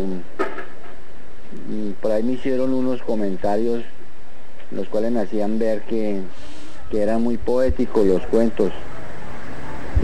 mm, 1.69 1.91
por 2.01 2.13
ahí 2.13 2.23
me 2.23 2.35
hicieron 2.35 2.73
unos 2.73 3.03
comentarios 3.03 3.83
los 4.71 4.89
cuales 4.89 5.11
me 5.13 5.21
hacían 5.21 5.59
ver 5.59 5.83
que, 5.83 6.21
que 6.91 7.03
eran 7.03 7.23
muy 7.23 7.37
poéticos 7.37 8.07
los 8.07 8.25
cuentos. 8.27 8.73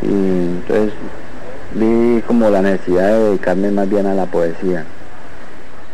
Y 0.03 0.09
entonces 0.09 0.92
vi 1.74 2.22
como 2.22 2.51
la 2.51 2.62
necesidad 2.62 3.09
de 3.09 3.24
dedicarme 3.24 3.70
más 3.70 3.88
bien 3.88 4.07
a 4.07 4.14
la 4.14 4.26
poesía. 4.26 4.84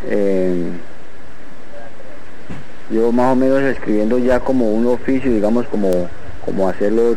Eh, 0.07 0.70
yo 2.91 3.12
más 3.12 3.32
o 3.32 3.37
menos 3.37 3.62
escribiendo 3.62 4.18
ya 4.18 4.41
como 4.41 4.72
un 4.72 4.87
oficio, 4.87 5.32
digamos, 5.32 5.66
como, 5.68 5.91
como 6.45 6.68
hacerlo 6.68 7.16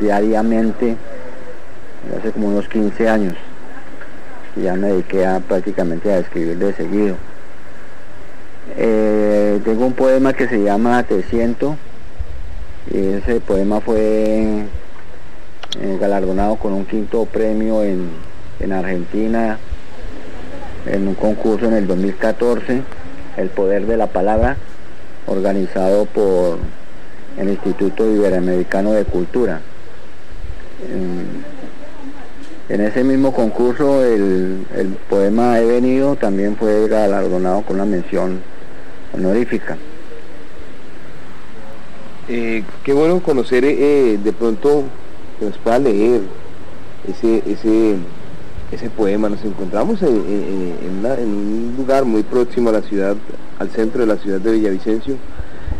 diariamente, 0.00 0.96
hace 2.18 2.30
como 2.32 2.48
unos 2.48 2.68
15 2.68 3.08
años. 3.08 3.34
Ya 4.56 4.74
me 4.74 4.88
dediqué 4.88 5.26
a, 5.26 5.40
prácticamente 5.40 6.12
a 6.12 6.18
escribir 6.18 6.58
de 6.58 6.72
seguido. 6.74 7.16
Eh, 8.76 9.60
tengo 9.64 9.86
un 9.86 9.94
poema 9.94 10.32
que 10.32 10.48
se 10.48 10.62
llama 10.62 11.02
Te 11.02 11.22
siento, 11.24 11.76
y 12.90 12.98
ese 13.14 13.40
poema 13.40 13.80
fue 13.80 14.64
eh, 15.80 15.98
galardonado 16.00 16.56
con 16.56 16.72
un 16.72 16.84
quinto 16.84 17.24
premio 17.24 17.82
en, 17.82 18.10
en 18.60 18.72
Argentina 18.72 19.58
en 20.86 21.08
un 21.08 21.14
concurso 21.14 21.66
en 21.66 21.74
el 21.74 21.86
2014, 21.86 22.82
El 23.36 23.48
Poder 23.48 23.86
de 23.86 23.96
la 23.96 24.06
Palabra, 24.08 24.56
organizado 25.26 26.04
por 26.06 26.58
el 27.38 27.48
Instituto 27.48 28.10
Iberoamericano 28.10 28.92
de 28.92 29.04
Cultura. 29.04 29.60
En, 32.68 32.80
ese 32.80 33.04
mismo 33.04 33.32
concurso 33.32 34.02
el, 34.02 34.66
el 34.74 34.88
poema 35.08 35.60
He 35.60 35.64
venido 35.64 36.16
también 36.16 36.56
fue 36.56 36.88
galardonado 36.88 37.62
con 37.62 37.76
una 37.76 37.84
mención 37.84 38.40
honorífica. 39.12 39.76
Eh, 42.28 42.64
qué 42.82 42.92
bueno 42.94 43.20
conocer 43.20 43.64
eh, 43.66 44.18
de 44.22 44.32
pronto 44.32 44.84
que 45.38 45.44
nos 45.44 45.58
pueda 45.58 45.78
leer 45.78 46.22
ese, 47.06 47.42
ese, 47.46 47.96
ese 48.72 48.90
poema. 48.90 49.28
Nos 49.28 49.44
encontramos 49.44 50.00
en, 50.02 50.08
en 50.08 51.04
un 51.04 51.74
lugar 51.76 52.04
muy 52.04 52.22
próximo 52.22 52.70
a 52.70 52.72
la 52.72 52.82
ciudad, 52.82 53.14
al 53.58 53.70
centro 53.70 54.00
de 54.00 54.06
la 54.06 54.16
ciudad 54.16 54.40
de 54.40 54.52
Villavicencio. 54.52 55.14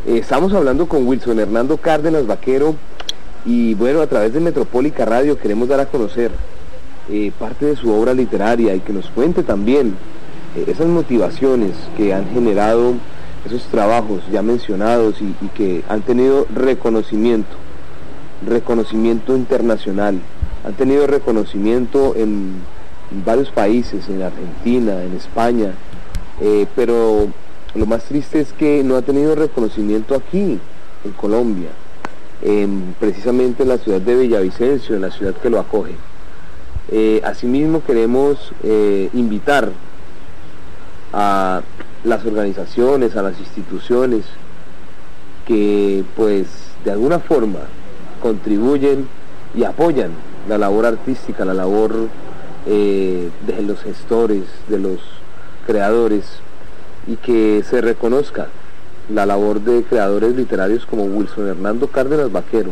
Eh, 0.07 0.19
estamos 0.19 0.53
hablando 0.53 0.87
con 0.87 1.07
Wilson 1.07 1.41
Hernando 1.41 1.77
Cárdenas 1.77 2.27
Vaquero 2.27 2.77
y 3.45 3.75
bueno, 3.75 4.01
a 4.01 4.07
través 4.07 4.33
de 4.33 4.41
Metropólica 4.41 5.05
Radio 5.05 5.39
queremos 5.39 5.69
dar 5.69 5.81
a 5.81 5.87
conocer 5.87 6.31
eh, 7.11 7.33
parte 7.39 7.67
de 7.67 7.77
su 7.77 7.91
obra 7.91 8.15
literaria 8.15 8.75
y 8.75 8.81
que 8.81 8.93
nos 8.93 9.09
cuente 9.11 9.43
también 9.43 9.97
eh, 10.57 10.65
esas 10.69 10.87
motivaciones 10.87 11.73
que 11.97 12.15
han 12.15 12.29
generado 12.31 12.95
esos 13.45 13.63
trabajos 13.65 14.23
ya 14.33 14.43
mencionados 14.43 15.17
y, 15.21 15.49
que 15.49 15.83
han 15.89 16.01
tenido 16.01 16.47
reconocimiento, 16.55 17.57
reconocimiento 18.47 19.37
internacional, 19.37 20.19
han 20.65 20.73
tenido 20.75 21.07
reconocimiento 21.07 22.15
en, 22.17 22.63
varios 23.25 23.51
países, 23.51 24.09
en 24.09 24.23
Argentina, 24.23 25.05
en 25.05 25.15
España, 25.15 25.73
pero 26.75 27.29
lo 27.75 27.87
más 27.87 28.05
triste 28.05 28.41
es 28.41 28.53
que 28.53 28.83
no 28.85 28.97
ha 28.97 29.03
tenido 29.03 29.35
reconocimiento 29.35 30.15
aquí, 30.15 30.59
en 31.05 31.13
Colombia, 31.13 31.69
en- 32.43 32.95
precisamente 33.01 33.63
en 33.65 33.69
la 33.71 33.79
ciudad 33.79 34.01
de 34.01 34.15
Villavicencio, 34.17 34.95
en 34.97 35.03
la 35.03 35.11
ciudad 35.11 35.35
que 35.35 35.51
lo 35.51 35.59
acoge. 35.59 35.95
Eh, 36.91 37.21
asimismo 37.25 37.83
queremos 37.85 38.53
eh, 38.63 39.09
invitar 39.15 39.71
a 41.13 41.63
las 42.05 42.25
organizaciones, 42.27 43.17
a 43.17 43.23
las 43.23 43.39
instituciones 43.41 44.25
que 45.47 46.05
pues 46.17 46.47
de 46.85 46.91
alguna 46.93 47.19
forma 47.19 47.61
contribuyen 48.23 49.09
y 49.55 49.65
apoyan 49.65 50.11
la 50.49 50.59
labor 50.59 50.87
artística, 50.87 51.45
la 51.45 51.55
labor 51.55 52.09
eh, 52.67 53.31
de 53.47 53.63
los 53.63 53.81
gestores, 53.83 54.45
de 54.69 54.79
los 54.79 54.99
creadores 55.67 56.25
y 57.07 57.17
que 57.17 57.63
se 57.69 57.81
reconozca 57.81 58.49
la 59.09 59.27
labor 59.27 59.61
de 59.61 59.83
creadores 59.83 60.35
literarios 60.35 60.87
como 60.87 61.05
Wilson 61.05 61.49
Hernando 61.49 61.89
Cárdenas 61.89 62.33
Vaquero, 62.33 62.71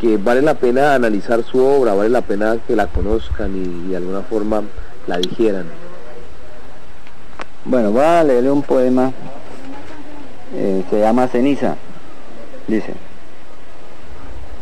que 0.00 0.16
vale 0.16 0.42
la 0.42 0.54
pena 0.54 0.94
analizar 0.94 1.42
su 1.44 1.64
obra, 1.64 1.94
vale 1.94 2.10
la 2.10 2.22
pena 2.22 2.56
que 2.66 2.74
la 2.74 2.86
conozcan 2.86 3.56
y, 3.56 3.90
de 3.90 3.96
alguna 3.96 4.22
forma 4.22 4.62
la 5.06 5.18
digieran. 5.18 5.66
Bueno, 7.64 7.92
voy 7.92 8.02
a 8.02 8.24
leerle 8.24 8.50
un 8.50 8.62
poema, 8.62 9.12
eh, 10.54 10.84
se 10.90 11.00
llama 11.00 11.28
Ceniza. 11.28 11.76
Dice, 12.66 12.94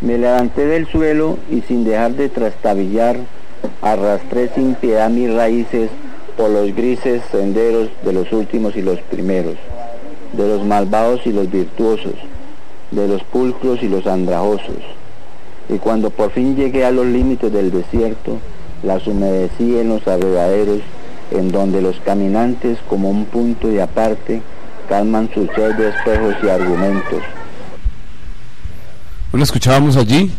me 0.01 0.19
levanté 0.19 0.67
del 0.67 0.87
suelo 0.87 1.39
y 1.51 1.63
sin 1.63 1.85
dejar 1.85 2.13
de 2.13 2.29
trastabillar, 2.29 3.17
arrastré 3.81 4.51
sin 4.55 4.75
piedad 4.75 5.09
mis 5.09 5.33
raíces 5.33 5.91
por 6.37 6.51
los 6.51 6.75
grises 6.75 7.23
senderos 7.31 7.89
de 8.05 8.13
los 8.13 8.31
últimos 8.33 8.77
y 8.77 8.83
los 8.83 9.01
primeros, 9.01 9.57
de 10.33 10.49
los 10.49 10.65
malvados 10.65 11.27
y 11.27 11.33
los 11.33 11.51
virtuosos, 11.51 12.15
de 12.91 13.09
los 13.09 13.23
pulcros 13.25 13.83
y 13.83 13.89
los 13.89 14.07
andrajosos. 14.07 14.83
Y 15.69 15.79
cuando 15.79 16.11
por 16.11 16.31
fin 16.31 16.55
llegué 16.55 16.85
a 16.85 16.91
los 16.91 17.07
límites 17.07 17.53
del 17.53 17.71
desierto, 17.71 18.39
las 18.83 19.07
humedecí 19.07 19.79
en 19.79 19.89
los 19.89 20.07
abrevaderos, 20.07 20.81
en 21.31 21.51
donde 21.51 21.81
los 21.81 21.99
caminantes, 22.01 22.79
como 22.89 23.11
un 23.11 23.25
punto 23.25 23.69
de 23.69 23.83
aparte, 23.83 24.43
calman 24.89 25.29
su 25.33 25.47
sed 25.55 25.75
de 25.75 25.89
espejos 25.89 26.37
y 26.43 26.49
argumentos. 26.49 27.23
Bueno, 29.33 29.43
escuchábamos 29.43 29.97
allí 29.97 30.31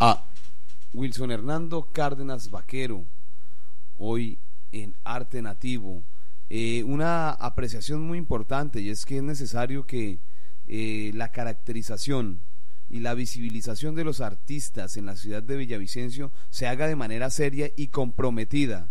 a 0.00 0.22
Wilson 0.94 1.30
Hernando 1.30 1.86
Cárdenas 1.92 2.50
Vaquero, 2.50 3.02
hoy 3.98 4.38
en 4.82 4.96
Arte 5.04 5.42
Nativo. 5.42 6.02
Eh, 6.48 6.82
una 6.84 7.30
apreciación 7.30 8.02
muy 8.02 8.18
importante 8.18 8.80
y 8.80 8.90
es 8.90 9.04
que 9.04 9.16
es 9.18 9.22
necesario 9.22 9.84
que 9.86 10.20
eh, 10.68 11.10
la 11.14 11.32
caracterización 11.32 12.40
y 12.88 13.00
la 13.00 13.14
visibilización 13.14 13.94
de 13.96 14.04
los 14.04 14.20
artistas 14.20 14.96
en 14.96 15.06
la 15.06 15.16
ciudad 15.16 15.42
de 15.42 15.56
Villavicencio 15.56 16.30
se 16.50 16.66
haga 16.68 16.86
de 16.86 16.94
manera 16.96 17.30
seria 17.30 17.70
y 17.76 17.88
comprometida 17.88 18.90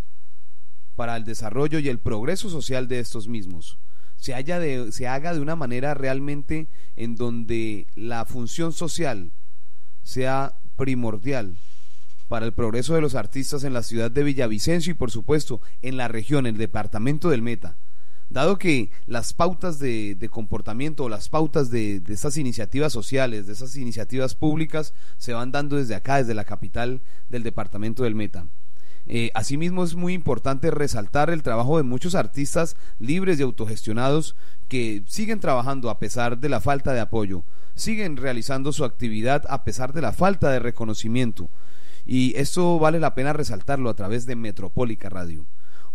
para 0.96 1.16
el 1.16 1.24
desarrollo 1.24 1.80
y 1.80 1.88
el 1.90 2.00
progreso 2.00 2.50
social 2.50 2.88
de 2.88 3.00
estos 3.00 3.28
mismos. 3.28 3.80
Se, 4.18 4.34
haya 4.34 4.60
de- 4.60 4.92
se 4.92 5.08
haga 5.08 5.34
de 5.34 5.40
una 5.42 5.56
manera 5.56 5.94
realmente 5.94 6.68
en 6.96 7.16
donde 7.16 7.88
la 7.96 8.26
función 8.26 8.74
social 8.74 9.32
sea 10.04 10.56
primordial 10.76 11.58
para 12.28 12.45
el 12.45 12.53
progreso 12.53 12.95
de 12.95 13.01
los 13.01 13.15
artistas 13.15 13.63
en 13.63 13.73
la 13.73 13.84
ciudad 13.84 14.11
de 14.11 14.23
Villavicencio 14.23 14.91
y 14.91 14.95
por 14.95 15.11
supuesto 15.11 15.61
en 15.82 15.97
la 15.97 16.07
región, 16.07 16.45
el 16.45 16.57
departamento 16.57 17.30
del 17.30 17.41
Meta. 17.41 17.78
Dado 18.30 18.57
que 18.57 18.89
las 19.05 19.34
pautas 19.34 19.78
de, 19.78 20.15
de 20.15 20.30
comportamiento 20.30 21.03
o 21.03 21.09
las 21.09 21.30
pautas 21.30 21.69
de, 21.69 21.99
de 21.99 22.13
estas 22.13 22.38
iniciativas 22.38 22.91
sociales, 22.91 23.45
de 23.45 23.53
esas 23.53 23.76
iniciativas 23.76 24.34
públicas, 24.34 24.93
se 25.17 25.34
van 25.34 25.51
dando 25.51 25.76
desde 25.76 25.95
acá, 25.95 26.17
desde 26.17 26.34
la 26.34 26.45
capital 26.45 27.01
del 27.30 27.43
departamento 27.43 28.03
del 28.03 28.15
Meta. 28.15 28.47
Eh, 29.07 29.30
asimismo 29.36 29.84
es 29.84 29.93
muy 29.93 30.13
importante 30.13 30.71
resaltar 30.71 31.30
el 31.30 31.43
trabajo 31.43 31.78
de 31.78 31.84
muchos 31.84 32.15
artistas 32.15 32.76
libres 32.97 33.39
y 33.39 33.43
autogestionados 33.43 34.36
que 34.67 35.03
siguen 35.05 35.39
trabajando 35.39 35.91
a 35.91 35.99
pesar 35.99 36.39
de 36.39 36.49
la 36.49 36.59
falta 36.59 36.91
de 36.93 37.01
apoyo, 37.01 37.43
siguen 37.76 38.17
realizando 38.17 38.71
su 38.71 38.84
actividad 38.84 39.43
a 39.47 39.63
pesar 39.63 39.93
de 39.93 40.01
la 40.01 40.11
falta 40.11 40.49
de 40.49 40.57
reconocimiento. 40.57 41.49
Y 42.06 42.38
esto 42.38 42.78
vale 42.78 42.99
la 42.99 43.16
pena 43.16 43.34
resaltarlo 43.34 43.89
a 43.89 43.95
través 43.95 44.26
de 44.26 44.36
Metropólica 44.36 45.10
Radio. 45.10 45.45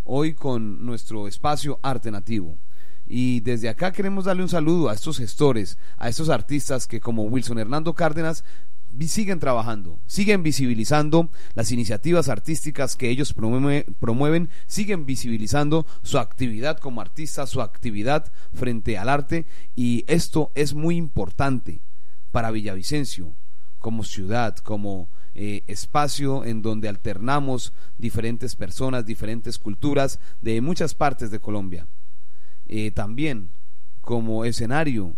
Hoy 0.05 0.35
con 0.35 0.85
nuestro 0.85 1.29
espacio 1.29 1.79
Arte 1.83 2.11
Nativo. 2.11 2.59
Y 3.07 3.41
desde 3.41 3.69
acá 3.69 3.93
queremos 3.93 4.25
darle 4.25 4.43
un 4.43 4.49
saludo 4.49 4.89
a 4.89 4.95
estos 4.95 5.19
gestores, 5.19 5.79
a 5.99 6.09
estos 6.09 6.29
artistas 6.29 6.87
que 6.87 7.01
como 7.01 7.25
Wilson 7.25 7.59
Hernando 7.59 7.95
Cárdenas 7.95 8.45
siguen 9.07 9.39
trabajando, 9.39 10.01
siguen 10.07 10.43
visibilizando 10.43 11.31
las 11.55 11.71
iniciativas 11.71 12.29
artísticas 12.29 12.97
que 12.97 13.09
ellos 13.09 13.37
promueve- 13.37 13.85
promueven, 14.01 14.51
siguen 14.67 15.07
visibilizando 15.07 15.87
su 16.03 16.19
actividad 16.19 16.79
como 16.79 17.01
artista, 17.01 17.47
su 17.47 17.63
actividad 17.63 18.33
frente 18.53 18.99
al 18.99 19.09
arte 19.09 19.47
y 19.77 20.05
esto 20.09 20.51
es 20.57 20.75
muy 20.75 20.97
importante 20.97 21.83
para 22.33 22.51
Villavicencio 22.51 23.33
como 23.79 24.03
ciudad, 24.03 24.57
como 24.57 25.09
eh, 25.35 25.63
espacio 25.69 26.45
en 26.45 26.61
donde 26.61 26.89
alternamos 26.89 27.73
diferentes 27.99 28.57
personas, 28.57 29.07
diferentes 29.07 29.59
culturas 29.59 30.19
de 30.41 30.61
muchas 30.61 30.95
partes 30.95 31.31
de 31.31 31.39
Colombia. 31.39 31.87
Eh, 32.67 32.91
también 32.91 33.51
como 34.01 34.45
escenario 34.45 35.15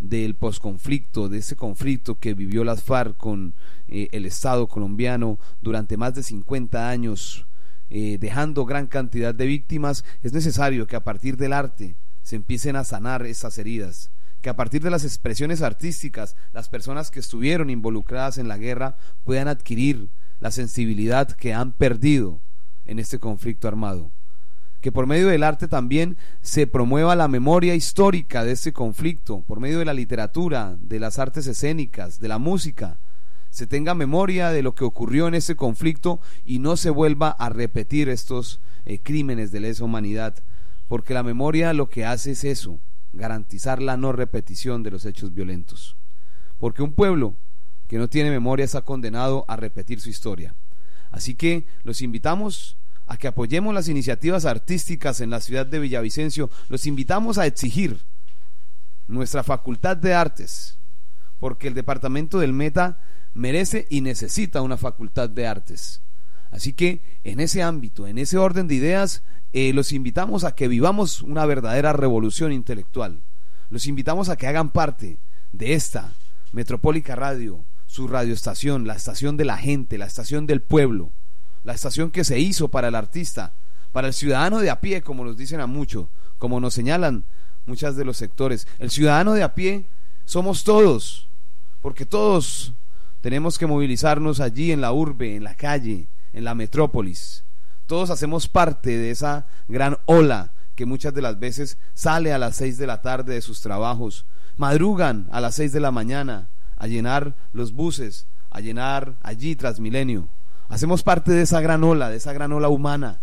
del 0.00 0.34
posconflicto, 0.34 1.28
de 1.28 1.38
ese 1.38 1.54
conflicto 1.54 2.18
que 2.18 2.34
vivió 2.34 2.64
las 2.64 2.82
FARC 2.82 3.16
con 3.16 3.54
eh, 3.86 4.08
el 4.10 4.26
Estado 4.26 4.66
colombiano 4.66 5.38
durante 5.60 5.96
más 5.96 6.14
de 6.14 6.22
50 6.22 6.88
años, 6.88 7.46
dejando 7.90 8.64
gran 8.64 8.86
cantidad 8.86 9.34
de 9.34 9.44
víctimas, 9.44 10.02
es 10.22 10.32
necesario 10.32 10.86
que 10.86 10.96
a 10.96 11.04
partir 11.04 11.36
del 11.36 11.52
arte 11.52 11.94
se 12.22 12.36
empiecen 12.36 12.74
a 12.76 12.84
sanar 12.84 13.26
esas 13.26 13.58
heridas, 13.58 14.10
que 14.42 14.50
a 14.50 14.56
partir 14.56 14.82
de 14.82 14.90
las 14.90 15.04
expresiones 15.04 15.62
artísticas, 15.62 16.36
las 16.52 16.68
personas 16.68 17.10
que 17.10 17.20
estuvieron 17.20 17.70
involucradas 17.70 18.38
en 18.38 18.48
la 18.48 18.58
guerra 18.58 18.96
puedan 19.24 19.46
adquirir 19.48 20.10
la 20.40 20.50
sensibilidad 20.50 21.30
que 21.30 21.54
han 21.54 21.72
perdido 21.72 22.40
en 22.84 22.98
este 22.98 23.20
conflicto 23.20 23.68
armado. 23.68 24.10
Que 24.80 24.90
por 24.90 25.06
medio 25.06 25.28
del 25.28 25.44
arte 25.44 25.68
también 25.68 26.16
se 26.40 26.66
promueva 26.66 27.14
la 27.14 27.28
memoria 27.28 27.76
histórica 27.76 28.44
de 28.44 28.50
este 28.50 28.72
conflicto, 28.72 29.42
por 29.42 29.60
medio 29.60 29.78
de 29.78 29.84
la 29.84 29.94
literatura, 29.94 30.76
de 30.80 30.98
las 30.98 31.20
artes 31.20 31.46
escénicas, 31.46 32.18
de 32.18 32.26
la 32.26 32.38
música, 32.38 32.98
se 33.50 33.68
tenga 33.68 33.94
memoria 33.94 34.50
de 34.50 34.62
lo 34.62 34.74
que 34.74 34.84
ocurrió 34.84 35.28
en 35.28 35.34
ese 35.34 35.54
conflicto 35.54 36.20
y 36.44 36.58
no 36.58 36.76
se 36.76 36.90
vuelva 36.90 37.30
a 37.30 37.48
repetir 37.48 38.08
estos 38.08 38.60
eh, 38.86 38.98
crímenes 38.98 39.52
de 39.52 39.60
lesa 39.60 39.84
humanidad, 39.84 40.34
porque 40.88 41.14
la 41.14 41.22
memoria 41.22 41.72
lo 41.74 41.88
que 41.88 42.04
hace 42.04 42.32
es 42.32 42.42
eso, 42.44 42.80
garantizar 43.12 43.80
la 43.82 43.96
no 43.96 44.12
repetición 44.12 44.82
de 44.82 44.90
los 44.90 45.04
hechos 45.04 45.34
violentos. 45.34 45.96
Porque 46.58 46.82
un 46.82 46.92
pueblo 46.92 47.36
que 47.88 47.98
no 47.98 48.08
tiene 48.08 48.30
memoria 48.30 48.64
está 48.64 48.82
condenado 48.82 49.44
a 49.48 49.56
repetir 49.56 50.00
su 50.00 50.08
historia. 50.08 50.54
Así 51.10 51.34
que 51.34 51.66
los 51.82 52.00
invitamos 52.00 52.78
a 53.06 53.16
que 53.16 53.28
apoyemos 53.28 53.74
las 53.74 53.88
iniciativas 53.88 54.46
artísticas 54.46 55.20
en 55.20 55.30
la 55.30 55.40
ciudad 55.40 55.66
de 55.66 55.78
Villavicencio, 55.78 56.50
los 56.68 56.86
invitamos 56.86 57.36
a 57.36 57.46
exigir 57.46 58.00
nuestra 59.08 59.42
facultad 59.42 59.96
de 59.96 60.14
artes, 60.14 60.78
porque 61.38 61.68
el 61.68 61.74
departamento 61.74 62.38
del 62.38 62.52
Meta 62.52 63.00
merece 63.34 63.86
y 63.90 64.00
necesita 64.00 64.62
una 64.62 64.76
facultad 64.76 65.28
de 65.28 65.46
artes. 65.46 66.00
Así 66.50 66.72
que 66.72 67.02
en 67.24 67.40
ese 67.40 67.62
ámbito, 67.62 68.06
en 68.06 68.18
ese 68.18 68.38
orden 68.38 68.68
de 68.68 68.74
ideas, 68.74 69.22
eh, 69.52 69.72
los 69.72 69.92
invitamos 69.92 70.44
a 70.44 70.54
que 70.54 70.68
vivamos 70.68 71.22
una 71.22 71.46
verdadera 71.46 71.92
revolución 71.92 72.52
intelectual. 72.52 73.22
Los 73.70 73.86
invitamos 73.86 74.28
a 74.28 74.36
que 74.36 74.46
hagan 74.46 74.70
parte 74.70 75.18
de 75.52 75.74
esta 75.74 76.14
Metropólica 76.52 77.16
Radio, 77.16 77.64
su 77.86 78.08
radioestación, 78.08 78.86
la 78.86 78.94
estación 78.94 79.36
de 79.36 79.44
la 79.44 79.56
gente, 79.56 79.98
la 79.98 80.06
estación 80.06 80.46
del 80.46 80.60
pueblo 80.60 81.12
la 81.64 81.72
estación 81.72 82.10
que 82.10 82.24
se 82.24 82.38
hizo 82.38 82.68
para 82.68 82.88
el 82.88 82.94
artista, 82.94 83.52
para 83.92 84.08
el 84.08 84.14
ciudadano 84.14 84.60
de 84.60 84.70
a 84.70 84.80
pie, 84.80 85.02
como 85.02 85.24
nos 85.24 85.36
dicen 85.36 85.60
a 85.60 85.66
muchos, 85.66 86.08
como 86.38 86.60
nos 86.60 86.74
señalan 86.74 87.24
muchas 87.66 87.96
de 87.96 88.04
los 88.04 88.16
sectores. 88.16 88.66
El 88.78 88.90
ciudadano 88.90 89.34
de 89.34 89.42
a 89.42 89.54
pie 89.54 89.86
somos 90.24 90.64
todos, 90.64 91.28
porque 91.80 92.06
todos 92.06 92.74
tenemos 93.20 93.58
que 93.58 93.66
movilizarnos 93.66 94.40
allí 94.40 94.72
en 94.72 94.80
la 94.80 94.92
urbe, 94.92 95.36
en 95.36 95.44
la 95.44 95.54
calle, 95.54 96.08
en 96.32 96.44
la 96.44 96.54
metrópolis. 96.54 97.44
Todos 97.92 98.08
hacemos 98.08 98.48
parte 98.48 98.96
de 98.96 99.10
esa 99.10 99.44
gran 99.68 99.98
ola 100.06 100.52
que 100.74 100.86
muchas 100.86 101.12
de 101.12 101.20
las 101.20 101.38
veces 101.38 101.76
sale 101.92 102.32
a 102.32 102.38
las 102.38 102.56
seis 102.56 102.78
de 102.78 102.86
la 102.86 103.02
tarde 103.02 103.34
de 103.34 103.42
sus 103.42 103.60
trabajos, 103.60 104.24
madrugan 104.56 105.28
a 105.30 105.42
las 105.42 105.56
seis 105.56 105.72
de 105.72 105.80
la 105.80 105.90
mañana 105.90 106.48
a 106.78 106.86
llenar 106.86 107.36
los 107.52 107.74
buses, 107.74 108.28
a 108.48 108.60
llenar 108.60 109.18
allí 109.20 109.56
Transmilenio. 109.56 110.30
Hacemos 110.70 111.02
parte 111.02 111.32
de 111.32 111.42
esa 111.42 111.60
gran 111.60 111.84
ola, 111.84 112.08
de 112.08 112.16
esa 112.16 112.32
gran 112.32 112.54
ola 112.54 112.70
humana 112.70 113.20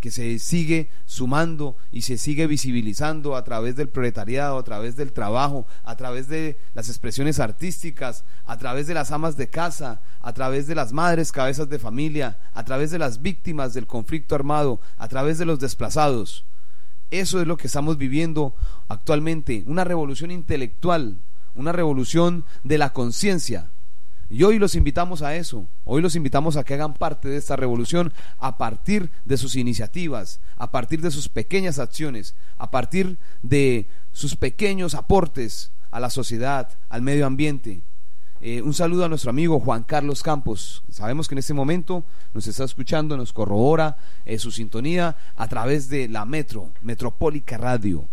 que 0.00 0.10
se 0.10 0.40
sigue 0.40 0.90
sumando 1.04 1.76
y 1.92 2.02
se 2.02 2.18
sigue 2.18 2.48
visibilizando 2.48 3.36
a 3.36 3.44
través 3.44 3.76
del 3.76 3.90
proletariado, 3.90 4.58
a 4.58 4.64
través 4.64 4.96
del 4.96 5.12
trabajo, 5.12 5.68
a 5.84 5.94
través 5.94 6.26
de 6.26 6.58
las 6.74 6.88
expresiones 6.88 7.38
artísticas, 7.38 8.24
a 8.44 8.58
través 8.58 8.88
de 8.88 8.94
las 8.94 9.12
amas 9.12 9.36
de 9.36 9.50
casa, 9.50 10.00
a 10.20 10.32
través 10.32 10.66
de 10.66 10.74
las 10.74 10.92
madres 10.92 11.32
cabezas 11.32 11.68
de 11.68 11.78
familia, 11.78 12.38
a 12.54 12.64
través 12.64 12.90
de 12.90 12.98
las 12.98 13.22
víctimas 13.22 13.74
del 13.74 13.86
conflicto 13.86 14.34
armado, 14.34 14.80
a 14.98 15.08
través 15.08 15.38
de 15.38 15.46
los 15.46 15.58
desplazados. 15.58 16.44
Eso 17.10 17.40
es 17.40 17.46
lo 17.46 17.56
que 17.56 17.66
estamos 17.66 17.98
viviendo 17.98 18.54
actualmente, 18.88 19.64
una 19.66 19.84
revolución 19.84 20.30
intelectual, 20.30 21.16
una 21.54 21.72
revolución 21.72 22.44
de 22.62 22.78
la 22.78 22.92
conciencia, 22.92 23.70
y 24.32 24.44
hoy 24.44 24.60
los 24.60 24.76
invitamos 24.76 25.22
a 25.22 25.34
eso, 25.34 25.66
hoy 25.84 26.00
los 26.00 26.14
invitamos 26.14 26.56
a 26.56 26.62
que 26.62 26.74
hagan 26.74 26.94
parte 26.94 27.28
de 27.28 27.36
esta 27.36 27.56
revolución 27.56 28.12
a 28.38 28.58
partir 28.58 29.10
de 29.24 29.36
sus 29.36 29.56
iniciativas, 29.56 30.38
a 30.56 30.70
partir 30.70 31.00
de 31.00 31.10
sus 31.10 31.28
pequeñas 31.28 31.80
acciones, 31.80 32.36
a 32.56 32.70
partir 32.70 33.18
de 33.42 33.88
sus 34.12 34.36
pequeños 34.36 34.94
aportes 34.94 35.72
a 35.90 35.98
la 35.98 36.10
sociedad, 36.10 36.68
al 36.88 37.02
medio 37.02 37.26
ambiente. 37.26 37.82
Eh, 38.42 38.62
un 38.62 38.72
saludo 38.72 39.04
a 39.04 39.08
nuestro 39.08 39.30
amigo 39.30 39.60
Juan 39.60 39.82
Carlos 39.82 40.22
Campos. 40.22 40.82
Sabemos 40.88 41.28
que 41.28 41.34
en 41.34 41.40
este 41.40 41.52
momento 41.52 42.04
nos 42.32 42.46
está 42.46 42.64
escuchando, 42.64 43.16
nos 43.16 43.34
corrobora 43.34 43.98
eh, 44.24 44.38
su 44.38 44.50
sintonía 44.50 45.16
a 45.36 45.46
través 45.46 45.90
de 45.90 46.08
la 46.08 46.24
Metro, 46.24 46.72
Metropólica 46.80 47.58
Radio 47.58 48.08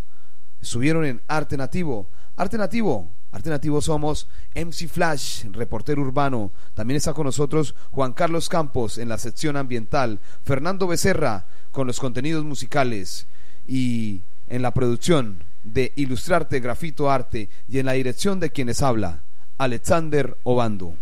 Estuvieron 0.63 1.05
en 1.05 1.21
Arte 1.29 1.57
Nativo. 1.57 2.09
Arte 2.37 2.59
Nativo, 2.59 3.09
Arte 3.35 3.51
Nativo 3.51 3.81
somos 3.81 4.29
MC 4.55 4.87
Flash, 4.87 5.47
reportero 5.51 6.01
urbano. 6.01 6.53
También 6.75 6.99
está 6.99 7.15
con 7.15 7.27
nosotros 7.27 7.75
Juan 7.91 8.13
Carlos 8.13 8.49
Campos 8.49 8.97
en 8.97 9.09
la 9.09 9.19
sección 9.19 9.57
ambiental. 9.57 10.21
Fernando 10.45 10.87
Becerra 10.87 11.45
con 11.73 11.89
los 11.89 11.99
contenidos 11.99 12.45
musicales. 12.45 13.27
Y 13.67 14.21
en 14.49 14.63
la 14.63 14.73
producción 14.73 15.43
de 15.65 15.93
Ilustrarte 15.97 16.61
Grafito 16.61 17.11
Arte 17.11 17.49
y 17.69 17.81
en 17.81 17.87
la 17.87 17.93
dirección 17.95 18.39
de 18.39 18.51
quienes 18.51 18.83
habla, 18.83 19.23
Alexander 19.59 20.39
Obando. 20.45 20.95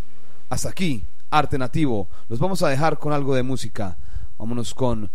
Hasta 0.49 0.71
aquí, 0.71 1.05
Arte 1.29 1.59
Nativo. 1.59 2.09
Los 2.31 2.39
vamos 2.39 2.63
a 2.63 2.71
dejar 2.71 2.99
con 2.99 3.13
algo 3.13 3.35
de 3.35 3.43
música. 3.43 3.99
Vámonos 4.39 4.73
con 4.73 5.11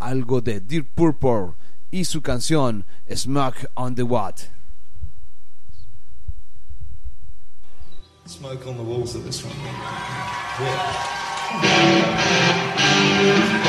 algo 0.00 0.40
de 0.40 0.58
Dear 0.58 0.84
Purple 0.84 1.54
y 1.92 2.06
su 2.06 2.22
canción 2.22 2.84
Smoke 3.08 3.70
on 3.74 3.94
the 3.94 4.02
Watt. 4.02 4.55
Smoke 8.26 8.66
on 8.66 8.76
the 8.76 8.82
walls 8.82 9.14
of 9.14 9.24
this 9.24 9.44
one. 9.44 9.54
Come 13.52 13.62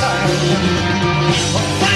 time. 0.00 1.89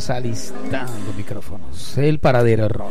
Estamos 0.00 0.16
alistando 0.16 1.12
micrófonos. 1.14 1.98
El 1.98 2.20
paradero 2.20 2.70
rock. 2.70 2.90